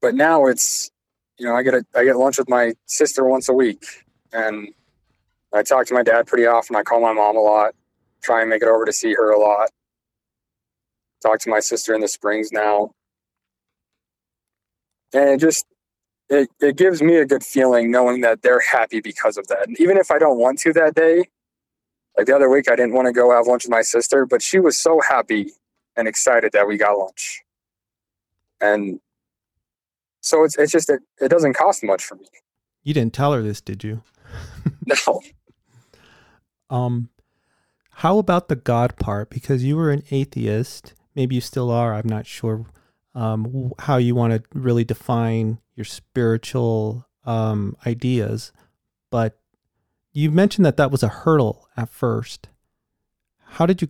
but 0.01 0.15
now 0.15 0.45
it's, 0.47 0.91
you 1.37 1.45
know, 1.45 1.55
I 1.55 1.63
get 1.63 1.73
a, 1.75 1.85
I 1.95 2.03
get 2.03 2.17
lunch 2.17 2.37
with 2.39 2.49
my 2.49 2.73
sister 2.85 3.25
once 3.25 3.47
a 3.49 3.53
week, 3.53 3.85
and 4.33 4.69
I 5.53 5.63
talk 5.63 5.85
to 5.87 5.93
my 5.93 6.03
dad 6.03 6.27
pretty 6.27 6.45
often. 6.45 6.75
I 6.75 6.83
call 6.83 7.01
my 7.01 7.13
mom 7.13 7.37
a 7.37 7.41
lot, 7.41 7.75
try 8.21 8.41
and 8.41 8.49
make 8.49 8.63
it 8.63 8.67
over 8.67 8.85
to 8.85 8.93
see 8.93 9.13
her 9.13 9.31
a 9.31 9.39
lot. 9.39 9.69
Talk 11.21 11.39
to 11.41 11.49
my 11.49 11.59
sister 11.59 11.93
in 11.93 12.01
the 12.01 12.07
springs 12.07 12.51
now, 12.51 12.91
and 15.13 15.29
it 15.29 15.39
just 15.39 15.65
it, 16.29 16.49
it 16.59 16.75
gives 16.75 17.01
me 17.01 17.17
a 17.17 17.25
good 17.25 17.43
feeling 17.43 17.91
knowing 17.91 18.21
that 18.21 18.41
they're 18.41 18.59
happy 18.59 18.99
because 18.99 19.37
of 19.37 19.47
that. 19.47 19.67
And 19.67 19.79
even 19.79 19.97
if 19.97 20.11
I 20.11 20.19
don't 20.19 20.37
want 20.37 20.59
to 20.59 20.73
that 20.73 20.95
day, 20.95 21.25
like 22.17 22.25
the 22.25 22.35
other 22.35 22.49
week, 22.49 22.69
I 22.69 22.75
didn't 22.75 22.93
want 22.93 23.05
to 23.07 23.13
go 23.13 23.31
have 23.31 23.47
lunch 23.47 23.65
with 23.65 23.71
my 23.71 23.83
sister, 23.83 24.25
but 24.25 24.41
she 24.41 24.59
was 24.59 24.77
so 24.77 24.99
happy 25.01 25.51
and 25.95 26.07
excited 26.07 26.51
that 26.53 26.67
we 26.67 26.77
got 26.77 26.97
lunch. 26.97 27.43
And 28.59 28.99
so 30.21 30.43
it's 30.43 30.57
it's 30.57 30.71
just 30.71 30.89
it, 30.89 31.01
it 31.21 31.29
doesn't 31.29 31.53
cost 31.53 31.83
much 31.83 32.03
for 32.03 32.15
me. 32.15 32.25
You 32.83 32.93
didn't 32.93 33.13
tell 33.13 33.33
her 33.33 33.41
this, 33.41 33.61
did 33.61 33.83
you? 33.83 34.01
no. 34.85 35.21
Um 36.69 37.09
how 37.91 38.19
about 38.19 38.47
the 38.47 38.55
God 38.55 38.97
part? 38.97 39.29
Because 39.29 39.63
you 39.63 39.75
were 39.75 39.89
an 39.89 40.03
atheist, 40.11 40.93
maybe 41.15 41.33
you 41.33 41.41
still 41.41 41.71
are, 41.71 41.95
I'm 41.95 42.07
not 42.07 42.27
sure 42.27 42.67
um, 43.15 43.73
how 43.79 43.97
you 43.97 44.13
want 44.13 44.33
to 44.33 44.43
really 44.53 44.83
define 44.83 45.57
your 45.75 45.85
spiritual 45.85 47.07
um, 47.25 47.75
ideas, 47.87 48.51
but 49.09 49.39
you 50.17 50.31
mentioned 50.31 50.65
that 50.65 50.77
that 50.77 50.89
was 50.89 51.03
a 51.03 51.09
hurdle 51.09 51.67
at 51.77 51.89
first. 51.89 52.49
How 53.49 53.67
did 53.67 53.83
you 53.83 53.89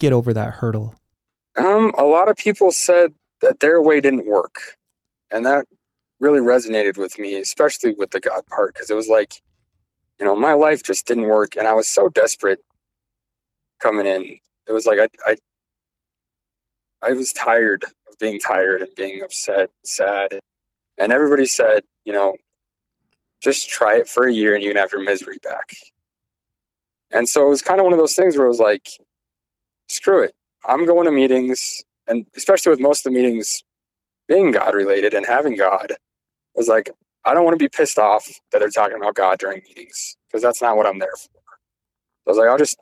get 0.00 0.12
over 0.12 0.34
that 0.34 0.54
hurdle? 0.54 0.96
Um, 1.56 1.92
a 1.96 2.02
lot 2.02 2.28
of 2.28 2.36
people 2.36 2.72
said 2.72 3.14
that 3.40 3.60
their 3.60 3.80
way 3.80 4.00
didn't 4.00 4.26
work, 4.26 4.76
and 5.30 5.46
that 5.46 5.66
really 6.18 6.40
resonated 6.40 6.98
with 6.98 7.20
me, 7.20 7.36
especially 7.36 7.94
with 7.94 8.10
the 8.10 8.18
God 8.18 8.44
part, 8.46 8.74
because 8.74 8.90
it 8.90 8.96
was 8.96 9.06
like, 9.06 9.40
you 10.18 10.26
know, 10.26 10.34
my 10.34 10.54
life 10.54 10.82
just 10.82 11.06
didn't 11.06 11.28
work, 11.28 11.54
and 11.56 11.68
I 11.68 11.74
was 11.74 11.86
so 11.86 12.08
desperate 12.08 12.64
coming 13.78 14.06
in. 14.06 14.38
It 14.66 14.72
was 14.72 14.86
like 14.86 14.98
I, 14.98 15.08
I, 15.24 15.36
I 17.00 17.12
was 17.12 17.32
tired 17.32 17.84
of 17.84 18.18
being 18.18 18.40
tired 18.40 18.82
and 18.82 18.92
being 18.96 19.22
upset, 19.22 19.70
sad, 19.84 20.40
and 20.98 21.12
everybody 21.12 21.46
said, 21.46 21.84
you 22.04 22.12
know, 22.12 22.34
just 23.40 23.68
try 23.68 23.96
it 23.96 24.08
for 24.08 24.26
a 24.26 24.32
year 24.32 24.54
and 24.54 24.62
you 24.62 24.70
can 24.70 24.80
have 24.80 24.92
your 24.92 25.02
misery 25.02 25.38
back. 25.42 25.74
And 27.10 27.28
so 27.28 27.46
it 27.46 27.50
was 27.50 27.62
kind 27.62 27.80
of 27.80 27.84
one 27.84 27.92
of 27.92 27.98
those 27.98 28.14
things 28.14 28.36
where 28.36 28.46
it 28.46 28.50
was 28.50 28.60
like, 28.60 28.88
screw 29.88 30.22
it. 30.22 30.34
I'm 30.64 30.86
going 30.86 31.06
to 31.06 31.12
meetings, 31.12 31.82
and 32.06 32.26
especially 32.36 32.70
with 32.70 32.80
most 32.80 33.04
of 33.06 33.12
the 33.12 33.18
meetings 33.18 33.64
being 34.28 34.52
God 34.52 34.74
related 34.74 35.14
and 35.14 35.26
having 35.26 35.56
God, 35.56 35.92
I 35.92 35.96
was 36.54 36.68
like, 36.68 36.90
I 37.24 37.34
don't 37.34 37.44
want 37.44 37.58
to 37.58 37.62
be 37.64 37.68
pissed 37.68 37.98
off 37.98 38.28
that 38.52 38.60
they're 38.60 38.70
talking 38.70 38.96
about 38.96 39.14
God 39.14 39.38
during 39.38 39.62
meetings 39.66 40.16
because 40.28 40.42
that's 40.42 40.62
not 40.62 40.76
what 40.76 40.86
I'm 40.86 40.98
there 40.98 41.16
for. 41.16 41.28
So 41.28 42.26
I 42.26 42.30
was 42.30 42.38
like, 42.38 42.48
I'll 42.48 42.58
just 42.58 42.78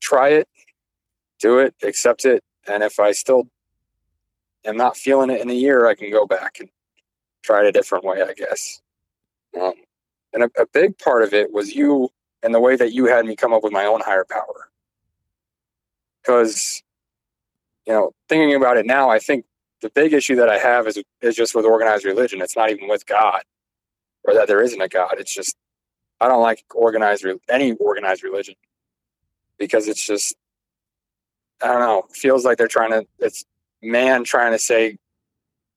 try 0.00 0.30
it, 0.30 0.48
do 1.40 1.58
it, 1.58 1.74
accept 1.82 2.24
it. 2.24 2.42
And 2.66 2.82
if 2.82 2.98
I 2.98 3.12
still 3.12 3.48
am 4.64 4.76
not 4.76 4.96
feeling 4.96 5.30
it 5.30 5.40
in 5.40 5.50
a 5.50 5.54
year, 5.54 5.86
I 5.86 5.94
can 5.94 6.10
go 6.10 6.26
back 6.26 6.58
and 6.60 6.68
try 7.42 7.60
it 7.60 7.66
a 7.66 7.72
different 7.72 8.04
way, 8.04 8.22
I 8.22 8.32
guess. 8.34 8.80
Um, 9.60 9.72
and 10.32 10.44
a, 10.44 10.50
a 10.60 10.66
big 10.72 10.98
part 10.98 11.22
of 11.22 11.34
it 11.34 11.52
was 11.52 11.74
you 11.74 12.10
and 12.42 12.54
the 12.54 12.60
way 12.60 12.76
that 12.76 12.92
you 12.92 13.06
had 13.06 13.26
me 13.26 13.36
come 13.36 13.52
up 13.54 13.64
with 13.64 13.72
my 13.72 13.86
own 13.86 14.00
higher 14.02 14.26
power. 14.30 14.70
Because, 16.22 16.82
you 17.86 17.92
know, 17.94 18.12
thinking 18.28 18.54
about 18.56 18.76
it 18.78 18.86
now, 18.86 19.10
I 19.10 19.18
think 19.20 19.46
the 19.82 19.90
big 19.90 20.12
issue 20.14 20.36
that 20.36 20.48
I 20.50 20.58
have 20.58 20.86
is 20.88 21.02
is 21.22 21.36
just 21.36 21.54
with 21.54 21.64
organized 21.66 22.04
religion. 22.06 22.42
It's 22.42 22.56
not 22.56 22.70
even 22.70 22.88
with 22.88 23.06
God. 23.06 23.42
or 24.24 24.34
that 24.34 24.48
there 24.48 24.62
isn't 24.62 24.80
a 24.80 24.88
God. 24.88 25.16
It's 25.18 25.34
just 25.34 25.56
I 26.20 26.28
don't 26.28 26.42
like 26.42 26.64
organized 26.74 27.26
any 27.50 27.72
organized 27.74 28.24
religion 28.24 28.56
because 29.58 29.88
it's 29.88 30.04
just 30.06 30.36
I 31.62 31.68
don't 31.68 31.80
know. 31.80 32.04
Feels 32.12 32.44
like 32.44 32.58
they're 32.58 32.68
trying 32.68 32.92
to. 32.92 33.06
It's 33.20 33.44
man 33.82 34.24
trying 34.24 34.52
to 34.52 34.58
say 34.58 34.98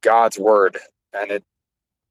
God's 0.01 0.39
word, 0.39 0.77
and 1.13 1.31
it 1.31 1.43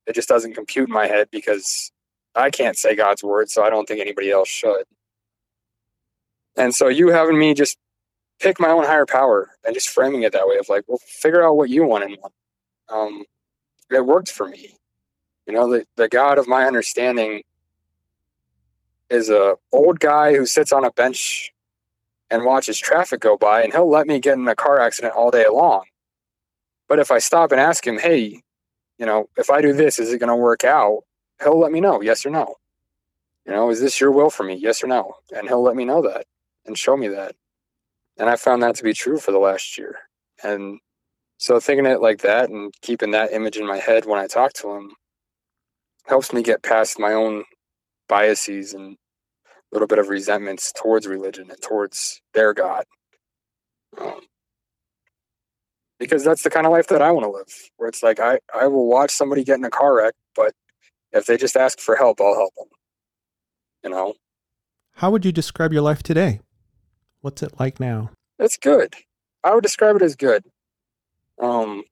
it 0.07 0.14
just 0.14 0.29
doesn't 0.29 0.55
compute 0.55 0.88
in 0.88 0.94
my 0.94 1.07
head 1.07 1.29
because 1.33 1.92
I 2.35 2.51
can't 2.51 2.79
say 2.79 2.95
God's 2.95 3.23
word, 3.23 3.51
so 3.51 3.62
I 3.62 3.71
don't 3.71 3.87
think 3.87 4.01
anybody 4.01 4.31
else 4.31 4.49
should. 4.49 4.85
And 6.57 6.75
so 6.75 6.88
you 6.88 7.09
having 7.09 7.38
me 7.38 7.55
just 7.55 7.79
pick 8.40 8.59
my 8.59 8.69
own 8.69 8.85
higher 8.85 9.07
power 9.07 9.51
and 9.64 9.75
just 9.75 9.88
framing 9.88 10.23
it 10.23 10.33
that 10.33 10.47
way 10.47 10.57
of 10.57 10.69
like, 10.69 10.85
well, 10.87 10.99
figure 11.07 11.45
out 11.45 11.57
what 11.57 11.71
you 11.71 11.85
want 11.85 12.05
in 12.05 12.16
one. 12.21 12.33
Um, 12.88 13.25
it 13.90 14.05
worked 14.05 14.31
for 14.31 14.49
me. 14.49 14.75
You 15.47 15.55
know, 15.55 15.71
the, 15.71 15.87
the 15.97 16.09
God 16.09 16.38
of 16.38 16.47
my 16.47 16.64
understanding 16.64 17.43
is 19.09 19.29
a 19.31 19.57
old 19.73 20.01
guy 20.01 20.35
who 20.37 20.47
sits 20.47 20.73
on 20.73 20.85
a 20.85 20.93
bench 20.93 21.53
and 22.31 22.45
watches 22.45 22.79
traffic 22.79 23.21
go 23.21 23.37
by, 23.37 23.62
and 23.62 23.73
he'll 23.73 23.90
let 23.90 24.07
me 24.07 24.21
get 24.21 24.38
in 24.38 24.47
a 24.47 24.55
car 24.55 24.81
accident 24.81 25.14
all 25.14 25.31
day 25.31 25.47
long. 25.51 25.85
But 26.88 27.01
if 27.01 27.11
I 27.11 27.19
stop 27.19 27.51
and 27.51 27.61
ask 27.61 27.85
him, 27.85 27.99
hey, 27.99 28.43
you 28.99 29.07
know, 29.07 29.29
if 29.37 29.51
I 29.51 29.61
do 29.61 29.73
this, 29.73 29.99
is 29.99 30.12
it 30.12 30.19
going 30.19 30.29
to 30.29 30.37
work 30.37 30.64
out? 30.64 31.03
He'll 31.42 31.59
let 31.59 31.72
me 31.72 31.81
know, 31.81 32.00
yes 32.00 32.24
or 32.26 32.31
no. 32.31 32.57
You 33.46 33.53
know, 33.53 33.70
is 33.70 33.81
this 33.81 34.00
your 34.00 34.11
will 34.11 34.31
for 34.31 34.44
me? 34.44 34.55
Yes 34.55 34.85
or 34.85 34.87
no? 34.87 35.14
And 35.35 35.48
he'll 35.48 35.62
let 35.62 35.76
me 35.76 35.85
know 35.85 36.03
that 36.03 36.26
and 36.66 36.76
show 36.76 36.96
me 36.96 37.09
that. 37.09 37.35
And 38.18 38.29
I 38.29 38.37
found 38.37 38.62
that 38.62 38.76
to 38.76 38.85
be 38.85 38.92
true 38.92 39.18
for 39.18 39.33
the 39.33 39.38
last 39.38 39.79
year. 39.79 39.96
And 40.44 40.79
so 41.38 41.59
thinking 41.59 41.87
it 41.87 42.03
like 42.03 42.20
that 42.20 42.50
and 42.50 42.72
keeping 42.83 43.12
that 43.12 43.33
image 43.33 43.57
in 43.57 43.66
my 43.66 43.79
head 43.79 44.05
when 44.05 44.18
I 44.18 44.26
talk 44.26 44.53
to 44.55 44.70
him 44.72 44.92
helps 46.07 46.33
me 46.33 46.42
get 46.42 46.62
past 46.62 46.98
my 46.98 47.14
own 47.14 47.44
biases 48.09 48.74
and 48.74 48.94
a 48.94 49.74
little 49.74 49.88
bit 49.88 49.98
of 49.98 50.09
resentments 50.09 50.72
towards 50.72 51.07
religion 51.07 51.46
and 51.50 51.62
towards 51.62 52.20
their 52.35 52.53
God. 52.53 52.85
Um, 53.98 54.20
because 55.98 56.24
that's 56.24 56.42
the 56.42 56.50
kind 56.50 56.66
of 56.66 56.72
life 56.72 56.88
that 56.88 57.03
I 57.03 57.11
want 57.11 57.24
to 57.24 57.31
live, 57.31 57.70
where 57.76 57.88
it's 57.88 58.03
like 58.03 58.18
I, 58.20 58.40
I 58.55 58.66
will 58.66 58.88
watch 58.88 59.11
somebody 59.11 59.44
get 59.44 59.59
in 59.59 59.64
a 59.64 59.70
car 59.70 59.96
wreck, 59.96 60.14
but 60.35 60.53
if 61.12 61.27
they 61.27 61.37
just 61.37 61.57
ask 61.57 61.79
for 61.79 61.96
help, 61.96 62.20
I'll 62.20 62.35
help 62.35 62.55
them. 62.57 62.68
You 63.85 63.90
know? 63.90 64.14
How 64.94 65.11
would 65.11 65.25
you 65.25 65.33
describe 65.33 65.73
your 65.73 65.83
life 65.83 66.03
today? 66.03 66.40
What's 67.20 67.42
it 67.42 67.59
like 67.59 67.81
now? 67.81 68.11
It's 68.38 68.57
good. 68.57 68.94
I 69.44 69.55
would 69.55 69.62
describe 69.62 69.96
it 69.96 70.03
as 70.03 70.16
good. 70.16 70.44
Um, 71.40 71.85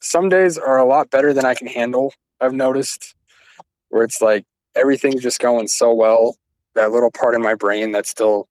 some 0.00 0.28
days 0.28 0.58
are 0.58 0.78
a 0.78 0.84
lot 0.84 1.10
better 1.10 1.32
than 1.32 1.44
I 1.44 1.54
can 1.54 1.66
handle. 1.66 2.12
I've 2.40 2.54
noticed 2.54 3.14
where 3.88 4.04
it's 4.04 4.20
like 4.20 4.44
everything's 4.74 5.22
just 5.22 5.40
going 5.40 5.68
so 5.68 5.92
well. 5.92 6.36
That 6.74 6.92
little 6.92 7.10
part 7.10 7.34
in 7.34 7.42
my 7.42 7.54
brain 7.54 7.92
that's 7.92 8.10
still 8.10 8.48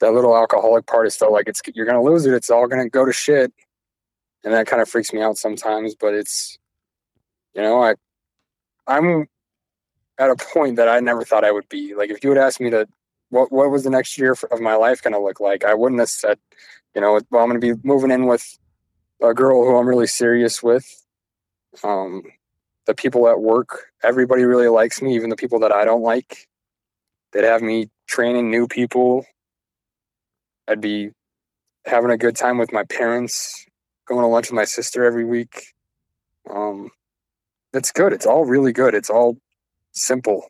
that 0.00 0.12
little 0.12 0.36
alcoholic 0.36 0.86
part 0.86 1.06
is 1.06 1.14
still 1.14 1.32
like 1.32 1.48
it's 1.48 1.60
you're 1.74 1.86
gonna 1.86 2.02
lose 2.02 2.26
it. 2.26 2.34
It's 2.34 2.50
all 2.50 2.66
gonna 2.66 2.88
go 2.88 3.04
to 3.04 3.12
shit, 3.12 3.52
and 4.44 4.52
that 4.52 4.66
kind 4.66 4.80
of 4.80 4.88
freaks 4.88 5.12
me 5.12 5.22
out 5.22 5.38
sometimes. 5.38 5.94
But 5.94 6.14
it's 6.14 6.58
you 7.54 7.62
know 7.62 7.82
I 7.82 7.94
I'm 8.86 9.28
at 10.18 10.30
a 10.30 10.36
point 10.36 10.76
that 10.76 10.88
I 10.88 11.00
never 11.00 11.24
thought 11.24 11.44
I 11.44 11.52
would 11.52 11.68
be. 11.68 11.94
Like 11.94 12.10
if 12.10 12.22
you 12.22 12.30
would 12.30 12.38
ask 12.38 12.60
me 12.60 12.70
to 12.70 12.86
what 13.30 13.50
what 13.50 13.70
was 13.70 13.84
the 13.84 13.90
next 13.90 14.18
year 14.18 14.36
of 14.50 14.60
my 14.60 14.74
life 14.74 15.02
going 15.02 15.14
to 15.14 15.20
look 15.20 15.40
like, 15.40 15.64
I 15.64 15.74
wouldn't 15.74 16.00
have 16.00 16.10
said, 16.10 16.38
you 16.94 17.00
know, 17.00 17.20
well 17.30 17.42
I'm 17.42 17.48
going 17.48 17.60
to 17.60 17.74
be 17.74 17.80
moving 17.82 18.10
in 18.10 18.26
with 18.26 18.58
a 19.22 19.34
girl 19.34 19.64
who 19.64 19.76
I'm 19.76 19.88
really 19.88 20.06
serious 20.06 20.62
with. 20.62 20.86
Um, 21.82 22.22
the 22.86 22.94
people 22.94 23.28
at 23.28 23.40
work, 23.40 23.92
everybody 24.02 24.44
really 24.44 24.68
likes 24.68 25.00
me, 25.00 25.14
even 25.14 25.30
the 25.30 25.36
people 25.36 25.60
that 25.60 25.72
I 25.72 25.84
don't 25.84 26.02
like. 26.02 26.48
They'd 27.32 27.44
have 27.44 27.62
me 27.62 27.88
training 28.06 28.50
new 28.50 28.66
people. 28.66 29.24
I'd 30.68 30.80
be 30.80 31.10
having 31.86 32.10
a 32.10 32.18
good 32.18 32.36
time 32.36 32.58
with 32.58 32.72
my 32.72 32.84
parents, 32.84 33.64
going 34.06 34.20
to 34.20 34.26
lunch 34.26 34.50
with 34.50 34.56
my 34.56 34.64
sister 34.64 35.04
every 35.04 35.24
week. 35.24 35.66
Um, 36.50 36.90
it's 37.72 37.92
good. 37.92 38.12
It's 38.12 38.26
all 38.26 38.44
really 38.44 38.72
good. 38.72 38.94
It's 38.94 39.10
all 39.10 39.38
simple. 39.92 40.46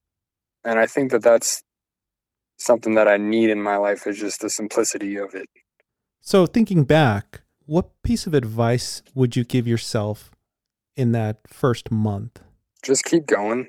And 0.65 0.79
I 0.79 0.87
think 0.87 1.11
that 1.11 1.23
that's 1.23 1.63
something 2.57 2.95
that 2.95 3.09
I 3.09 3.17
need 3.17 3.51
in 3.51 3.63
my 3.63 3.77
life 3.77 4.07
is 4.07 4.19
just 4.19 4.41
the 4.41 4.51
simplicity 4.51 5.17
of 5.17 5.35
it. 5.35 5.49
So 6.21 6.47
thinking 6.47 6.85
back, 6.85 7.43
what 7.67 7.91
piece 8.03 8.27
of 8.27 8.35
advice 8.35 9.03
would 9.15 9.35
you 9.35 9.45
give 9.45 9.67
yourself 9.67 10.31
in 10.97 11.13
that 11.13 11.39
first 11.49 11.91
month? 11.91 12.41
Just 12.83 13.05
keep 13.05 13.27
going. 13.27 13.69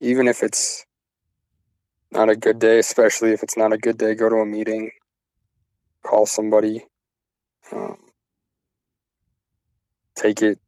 Even 0.00 0.28
if 0.28 0.42
it's 0.42 0.86
not 2.12 2.28
a 2.28 2.36
good 2.36 2.58
day, 2.58 2.78
especially 2.78 3.32
if 3.32 3.42
it's 3.42 3.56
not 3.56 3.72
a 3.72 3.78
good 3.78 3.98
day, 3.98 4.14
go 4.14 4.28
to 4.28 4.36
a 4.36 4.46
meeting, 4.46 4.90
call 6.04 6.26
somebody, 6.26 6.84
um, 7.72 7.96
take 10.16 10.42
it 10.42 10.58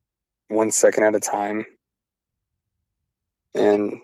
one 0.49 0.71
second 0.71 1.05
at 1.05 1.15
a 1.15 1.21
time. 1.21 1.65
And 3.55 4.01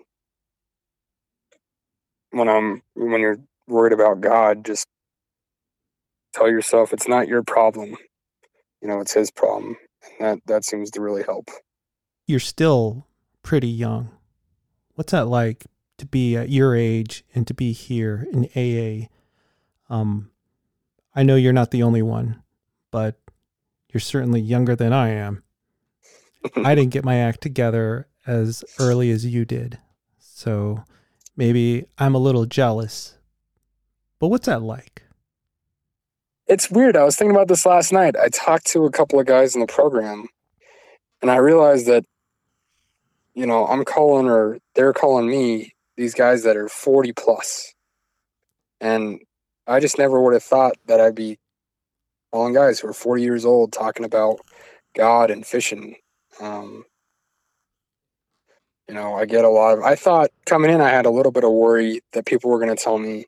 when 2.31 2.47
I'm 2.47 2.81
when 2.95 3.21
you're 3.21 3.39
worried 3.67 3.93
about 3.93 4.21
God, 4.21 4.65
just 4.65 4.85
tell 6.33 6.49
yourself 6.49 6.93
it's 6.93 7.07
not 7.07 7.27
your 7.27 7.43
problem. 7.43 7.95
You 8.81 8.87
know, 8.87 8.99
it's 8.99 9.13
his 9.13 9.31
problem. 9.31 9.77
And 10.19 10.27
that 10.27 10.39
that 10.45 10.65
seems 10.65 10.91
to 10.91 11.01
really 11.01 11.23
help. 11.23 11.49
You're 12.27 12.39
still 12.39 13.07
pretty 13.43 13.67
young. 13.67 14.11
What's 14.93 15.11
that 15.11 15.27
like 15.27 15.65
to 15.97 16.05
be 16.05 16.35
at 16.35 16.49
your 16.49 16.75
age 16.75 17.23
and 17.33 17.47
to 17.47 17.53
be 17.53 17.71
here 17.71 18.27
in 18.31 18.49
AA? 18.55 19.07
Um 19.93 20.31
I 21.15 21.23
know 21.23 21.35
you're 21.35 21.53
not 21.53 21.71
the 21.71 21.83
only 21.83 22.03
one, 22.03 22.43
but 22.91 23.19
you're 23.91 23.99
certainly 23.99 24.39
younger 24.39 24.75
than 24.75 24.93
I 24.93 25.09
am. 25.09 25.43
I 26.55 26.75
didn't 26.75 26.91
get 26.91 27.03
my 27.03 27.15
act 27.15 27.41
together 27.41 28.08
as 28.29 28.63
early 28.79 29.09
as 29.09 29.25
you 29.25 29.43
did. 29.43 29.79
So 30.19 30.83
maybe 31.35 31.85
I'm 31.97 32.13
a 32.13 32.19
little 32.19 32.45
jealous. 32.45 33.17
But 34.19 34.27
what's 34.27 34.45
that 34.45 34.61
like? 34.61 35.01
It's 36.45 36.69
weird. 36.69 36.95
I 36.95 37.03
was 37.03 37.15
thinking 37.15 37.35
about 37.35 37.47
this 37.47 37.65
last 37.65 37.91
night. 37.91 38.15
I 38.15 38.29
talked 38.29 38.67
to 38.67 38.85
a 38.85 38.91
couple 38.91 39.19
of 39.19 39.25
guys 39.25 39.55
in 39.55 39.61
the 39.61 39.67
program 39.67 40.27
and 41.23 41.31
I 41.31 41.37
realized 41.37 41.87
that, 41.87 42.05
you 43.33 43.47
know, 43.47 43.65
I'm 43.65 43.83
calling 43.83 44.27
or 44.27 44.59
they're 44.75 44.93
calling 44.93 45.27
me 45.27 45.73
these 45.97 46.13
guys 46.13 46.43
that 46.43 46.55
are 46.55 46.69
40 46.69 47.13
plus. 47.13 47.73
And 48.79 49.21
I 49.65 49.79
just 49.79 49.97
never 49.97 50.21
would 50.21 50.33
have 50.33 50.43
thought 50.43 50.75
that 50.85 51.01
I'd 51.01 51.15
be 51.15 51.39
calling 52.31 52.53
guys 52.53 52.79
who 52.79 52.89
are 52.89 52.93
40 52.93 53.23
years 53.23 53.43
old 53.43 53.73
talking 53.73 54.05
about 54.05 54.39
God 54.95 55.31
and 55.31 55.45
fishing. 55.45 55.95
Um, 56.39 56.85
you 58.89 58.95
know, 58.95 59.13
I 59.13 59.25
get 59.25 59.45
a 59.45 59.49
lot 59.49 59.77
of, 59.77 59.83
I 59.83 59.93
thought 59.93 60.31
coming 60.47 60.71
in, 60.71 60.81
I 60.81 60.89
had 60.89 61.05
a 61.05 61.11
little 61.11 61.31
bit 61.31 61.43
of 61.43 61.51
worry 61.51 62.01
that 62.13 62.25
people 62.25 62.49
were 62.49 62.57
going 62.57 62.75
to 62.75 62.83
tell 62.83 62.97
me, 62.97 63.25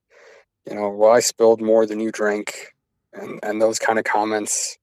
you 0.67 0.74
know, 0.74 0.89
well, 0.89 1.12
I 1.12 1.19
spilled 1.19 1.62
more 1.62 1.86
than 1.86 2.00
you 2.00 2.12
drank. 2.12 2.74
And, 3.13 3.39
and 3.43 3.62
those 3.62 3.78
kind 3.78 4.00
of 4.00 4.04
comments, 4.04 4.80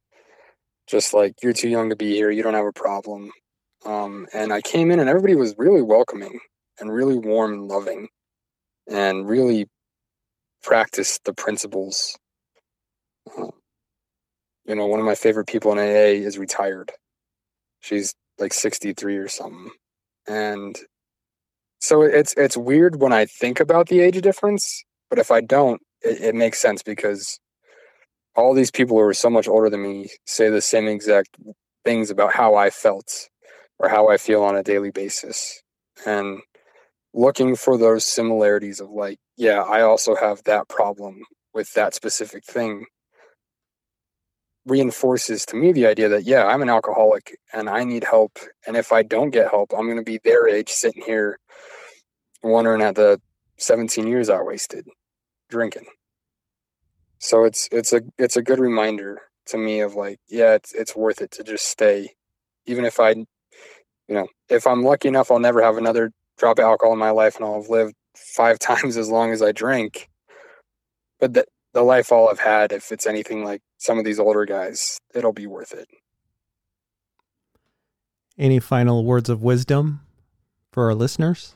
just 0.87 1.13
like, 1.13 1.35
you're 1.43 1.53
too 1.53 1.69
young 1.69 1.91
to 1.91 1.97
be 1.97 2.15
here. 2.15 2.31
You 2.31 2.45
don't 2.45 2.55
have 2.55 2.65
a 2.65 2.73
problem. 2.73 3.33
Um, 3.85 4.29
and 4.33 4.53
I 4.53 4.61
came 4.61 4.93
in 4.93 5.01
and 5.01 5.09
everybody 5.09 5.35
was 5.35 5.57
really 5.59 5.83
welcoming 5.83 6.39
and 6.79 6.93
really 6.93 7.19
warm 7.19 7.55
and 7.55 7.67
loving 7.67 8.09
and 8.89 9.29
really 9.29 9.67
practiced 10.63 11.25
the 11.25 11.33
principles. 11.33 12.17
Uh, 13.37 13.49
you 14.65 14.77
know, 14.77 14.87
one 14.87 15.01
of 15.01 15.07
my 15.07 15.17
favorite 15.17 15.49
people 15.49 15.73
in 15.73 15.79
AA 15.79 16.25
is 16.25 16.39
retired. 16.39 16.93
She's 17.81 18.15
like 18.39 18.55
63 18.55 19.17
or 19.17 19.27
something 19.27 19.73
and 20.29 20.79
so 21.81 22.03
it's 22.03 22.35
it's 22.37 22.57
weird 22.57 23.01
when 23.01 23.13
I 23.13 23.27
think 23.27 23.61
about 23.61 23.89
the 23.89 24.01
age 24.01 24.21
difference, 24.21 24.85
but 25.11 25.19
if 25.19 25.31
I 25.31 25.41
don't, 25.41 25.81
it, 26.03 26.21
it 26.21 26.35
makes 26.35 26.61
sense 26.61 26.83
because 26.83 27.39
all 28.37 28.55
these 28.55 28.71
people 28.71 28.97
who 28.97 29.03
are 29.03 29.15
so 29.15 29.31
much 29.31 29.49
older 29.49 29.71
than 29.71 29.83
me 29.83 30.09
say 30.27 30.51
the 30.51 30.61
same 30.61 30.87
exact 30.87 31.37
things 31.85 32.11
about 32.11 32.33
how 32.33 32.55
I 32.55 32.71
felt 32.71 33.29
or 33.79 33.89
how 33.89 34.09
I 34.09 34.17
feel 34.17 34.43
on 34.43 34.57
a 34.57 34.63
daily 34.63 34.91
basis. 34.91 35.63
And 36.07 36.41
looking 37.15 37.57
for 37.57 37.79
those 37.79 38.05
similarities 38.05 38.81
of 38.81 38.91
like, 38.91 39.19
yeah, 39.37 39.63
I 39.63 39.83
also 39.83 40.15
have 40.15 40.43
that 40.45 40.69
problem 40.69 41.23
with 41.55 41.73
that 41.75 41.95
specific 41.95 42.45
thing 42.45 42.87
reinforces 44.71 45.45
to 45.47 45.57
me 45.57 45.73
the 45.73 45.87
idea 45.87 46.09
that 46.09 46.25
yeah 46.25 46.47
i'm 46.47 46.63
an 46.63 46.69
alcoholic 46.69 47.39
and 47.53 47.69
i 47.69 47.85
need 47.85 48.05
help 48.05 48.39
and 48.67 48.77
if 48.77 48.93
i 48.93 49.03
don't 49.03 49.31
get 49.31 49.51
help 49.51 49.73
i'm 49.73 49.87
going 49.87 49.97
to 49.97 50.03
be 50.03 50.21
their 50.25 50.49
age 50.49 50.69
sitting 50.69 51.03
here 51.05 51.39
wondering 52.43 52.83
at 52.83 52.95
the 52.95 53.21
17 53.59 54.07
years 54.07 54.29
i 54.29 54.41
wasted 54.41 54.87
drinking 55.49 55.87
so 57.19 57.45
it's 57.45 57.69
it's 57.73 57.93
a 57.93 58.03
it's 58.19 58.37
a 58.37 58.43
good 58.43 58.59
reminder 58.59 59.23
to 59.47 59.59
me 59.59 59.81
of 59.81 59.95
like 59.95 60.19
yeah 60.29 60.55
it's 60.55 60.73
it's 60.75 60.95
worth 60.95 61.21
it 61.21 61.31
to 61.31 61.43
just 61.43 61.67
stay 61.67 62.11
even 62.67 62.85
if 62.85 63.01
i 63.01 63.15
you 64.09 64.15
know, 64.15 64.27
if 64.49 64.67
I'm 64.67 64.83
lucky 64.83 65.09
enough, 65.09 65.31
I'll 65.31 65.39
never 65.39 65.63
have 65.63 65.77
another 65.77 66.11
drop 66.39 66.59
of 66.59 66.65
alcohol 66.65 66.95
in 66.95 66.99
my 66.99 67.11
life 67.11 67.37
and 67.37 67.45
I'll 67.45 67.61
have 67.61 67.69
lived 67.69 67.95
five 68.17 68.59
times 68.59 68.97
as 68.97 69.09
long 69.09 69.33
as 69.33 69.43
I 69.43 69.53
drink. 69.53 70.09
But 71.21 71.35
the, 71.35 71.45
the 71.79 71.85
life 71.85 72.11
I'll 72.13 72.27
have 72.27 72.41
had, 72.41 72.73
if 72.73 72.91
it's 72.91 73.07
anything 73.07 73.45
like 73.45 73.63
some 73.77 74.01
of 74.01 74.05
these 74.05 74.19
older 74.19 74.45
guys, 74.45 74.99
it'll 75.15 75.33
be 75.33 75.47
worth 75.47 75.73
it. 75.73 75.87
Any 78.37 78.59
final 78.59 79.05
words 79.05 79.31
of 79.31 79.45
wisdom 79.45 80.01
for 80.73 80.87
our 80.87 80.95
listeners? 80.95 81.55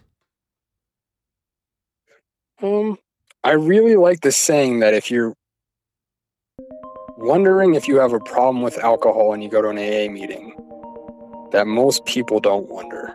Um, 2.63 2.99
I 3.43 3.53
really 3.53 3.97
like 3.97 4.21
the 4.21 4.31
saying 4.31 4.79
that 4.79 4.95
if 4.95 5.11
you're 5.11 5.35
wondering 7.19 7.75
if 7.75 7.89
you 7.89 7.97
have 7.97 8.13
a 8.13 8.21
problem 8.21 8.63
with 8.63 8.79
alcohol 8.79 9.33
and 9.33 9.43
you 9.43 9.49
go 9.49 9.61
to 9.61 9.71
an 9.71 9.79
AA 9.79 10.09
meeting, 10.09 10.55
that 11.51 11.67
most 11.67 12.05
people 12.05 12.39
don't 12.39 12.69
wonder. 12.69 13.13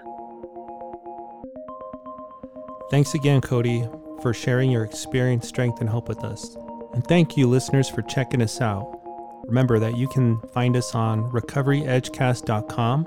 Thanks 2.91 3.14
again, 3.14 3.39
Cody, 3.39 3.88
for 4.22 4.34
sharing 4.34 4.70
your 4.70 4.84
experience, 4.84 5.47
strength, 5.47 5.80
and 5.80 5.89
hope 5.89 6.10
with 6.10 6.26
us. 6.26 6.58
And 6.94 7.06
thank 7.06 7.38
you, 7.38 7.48
listeners, 7.48 7.90
for 7.90 8.02
checking 8.02 8.42
us 8.42 8.62
out. 8.62 9.00
Remember 9.44 9.80
that 9.80 9.98
you 9.98 10.08
can 10.08 10.40
find 10.54 10.76
us 10.76 10.94
on 10.94 11.30
recoveryedgecast.com, 11.32 13.06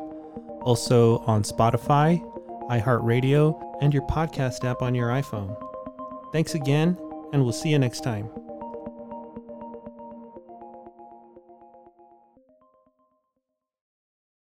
also 0.63 1.19
on 1.19 1.43
Spotify, 1.43 2.21
iHeartRadio, 2.71 3.79
and 3.83 3.93
your 3.93 4.07
podcast 4.07 4.65
app 4.65 4.83
on 4.83 4.95
your 4.95 5.09
iPhone. 5.09 5.57
Thanks 6.33 6.55
again, 6.55 6.97
and 7.33 7.43
we'll 7.43 7.53
see 7.53 7.71
you 7.71 7.79
next 7.79 8.01
time. 8.01 8.31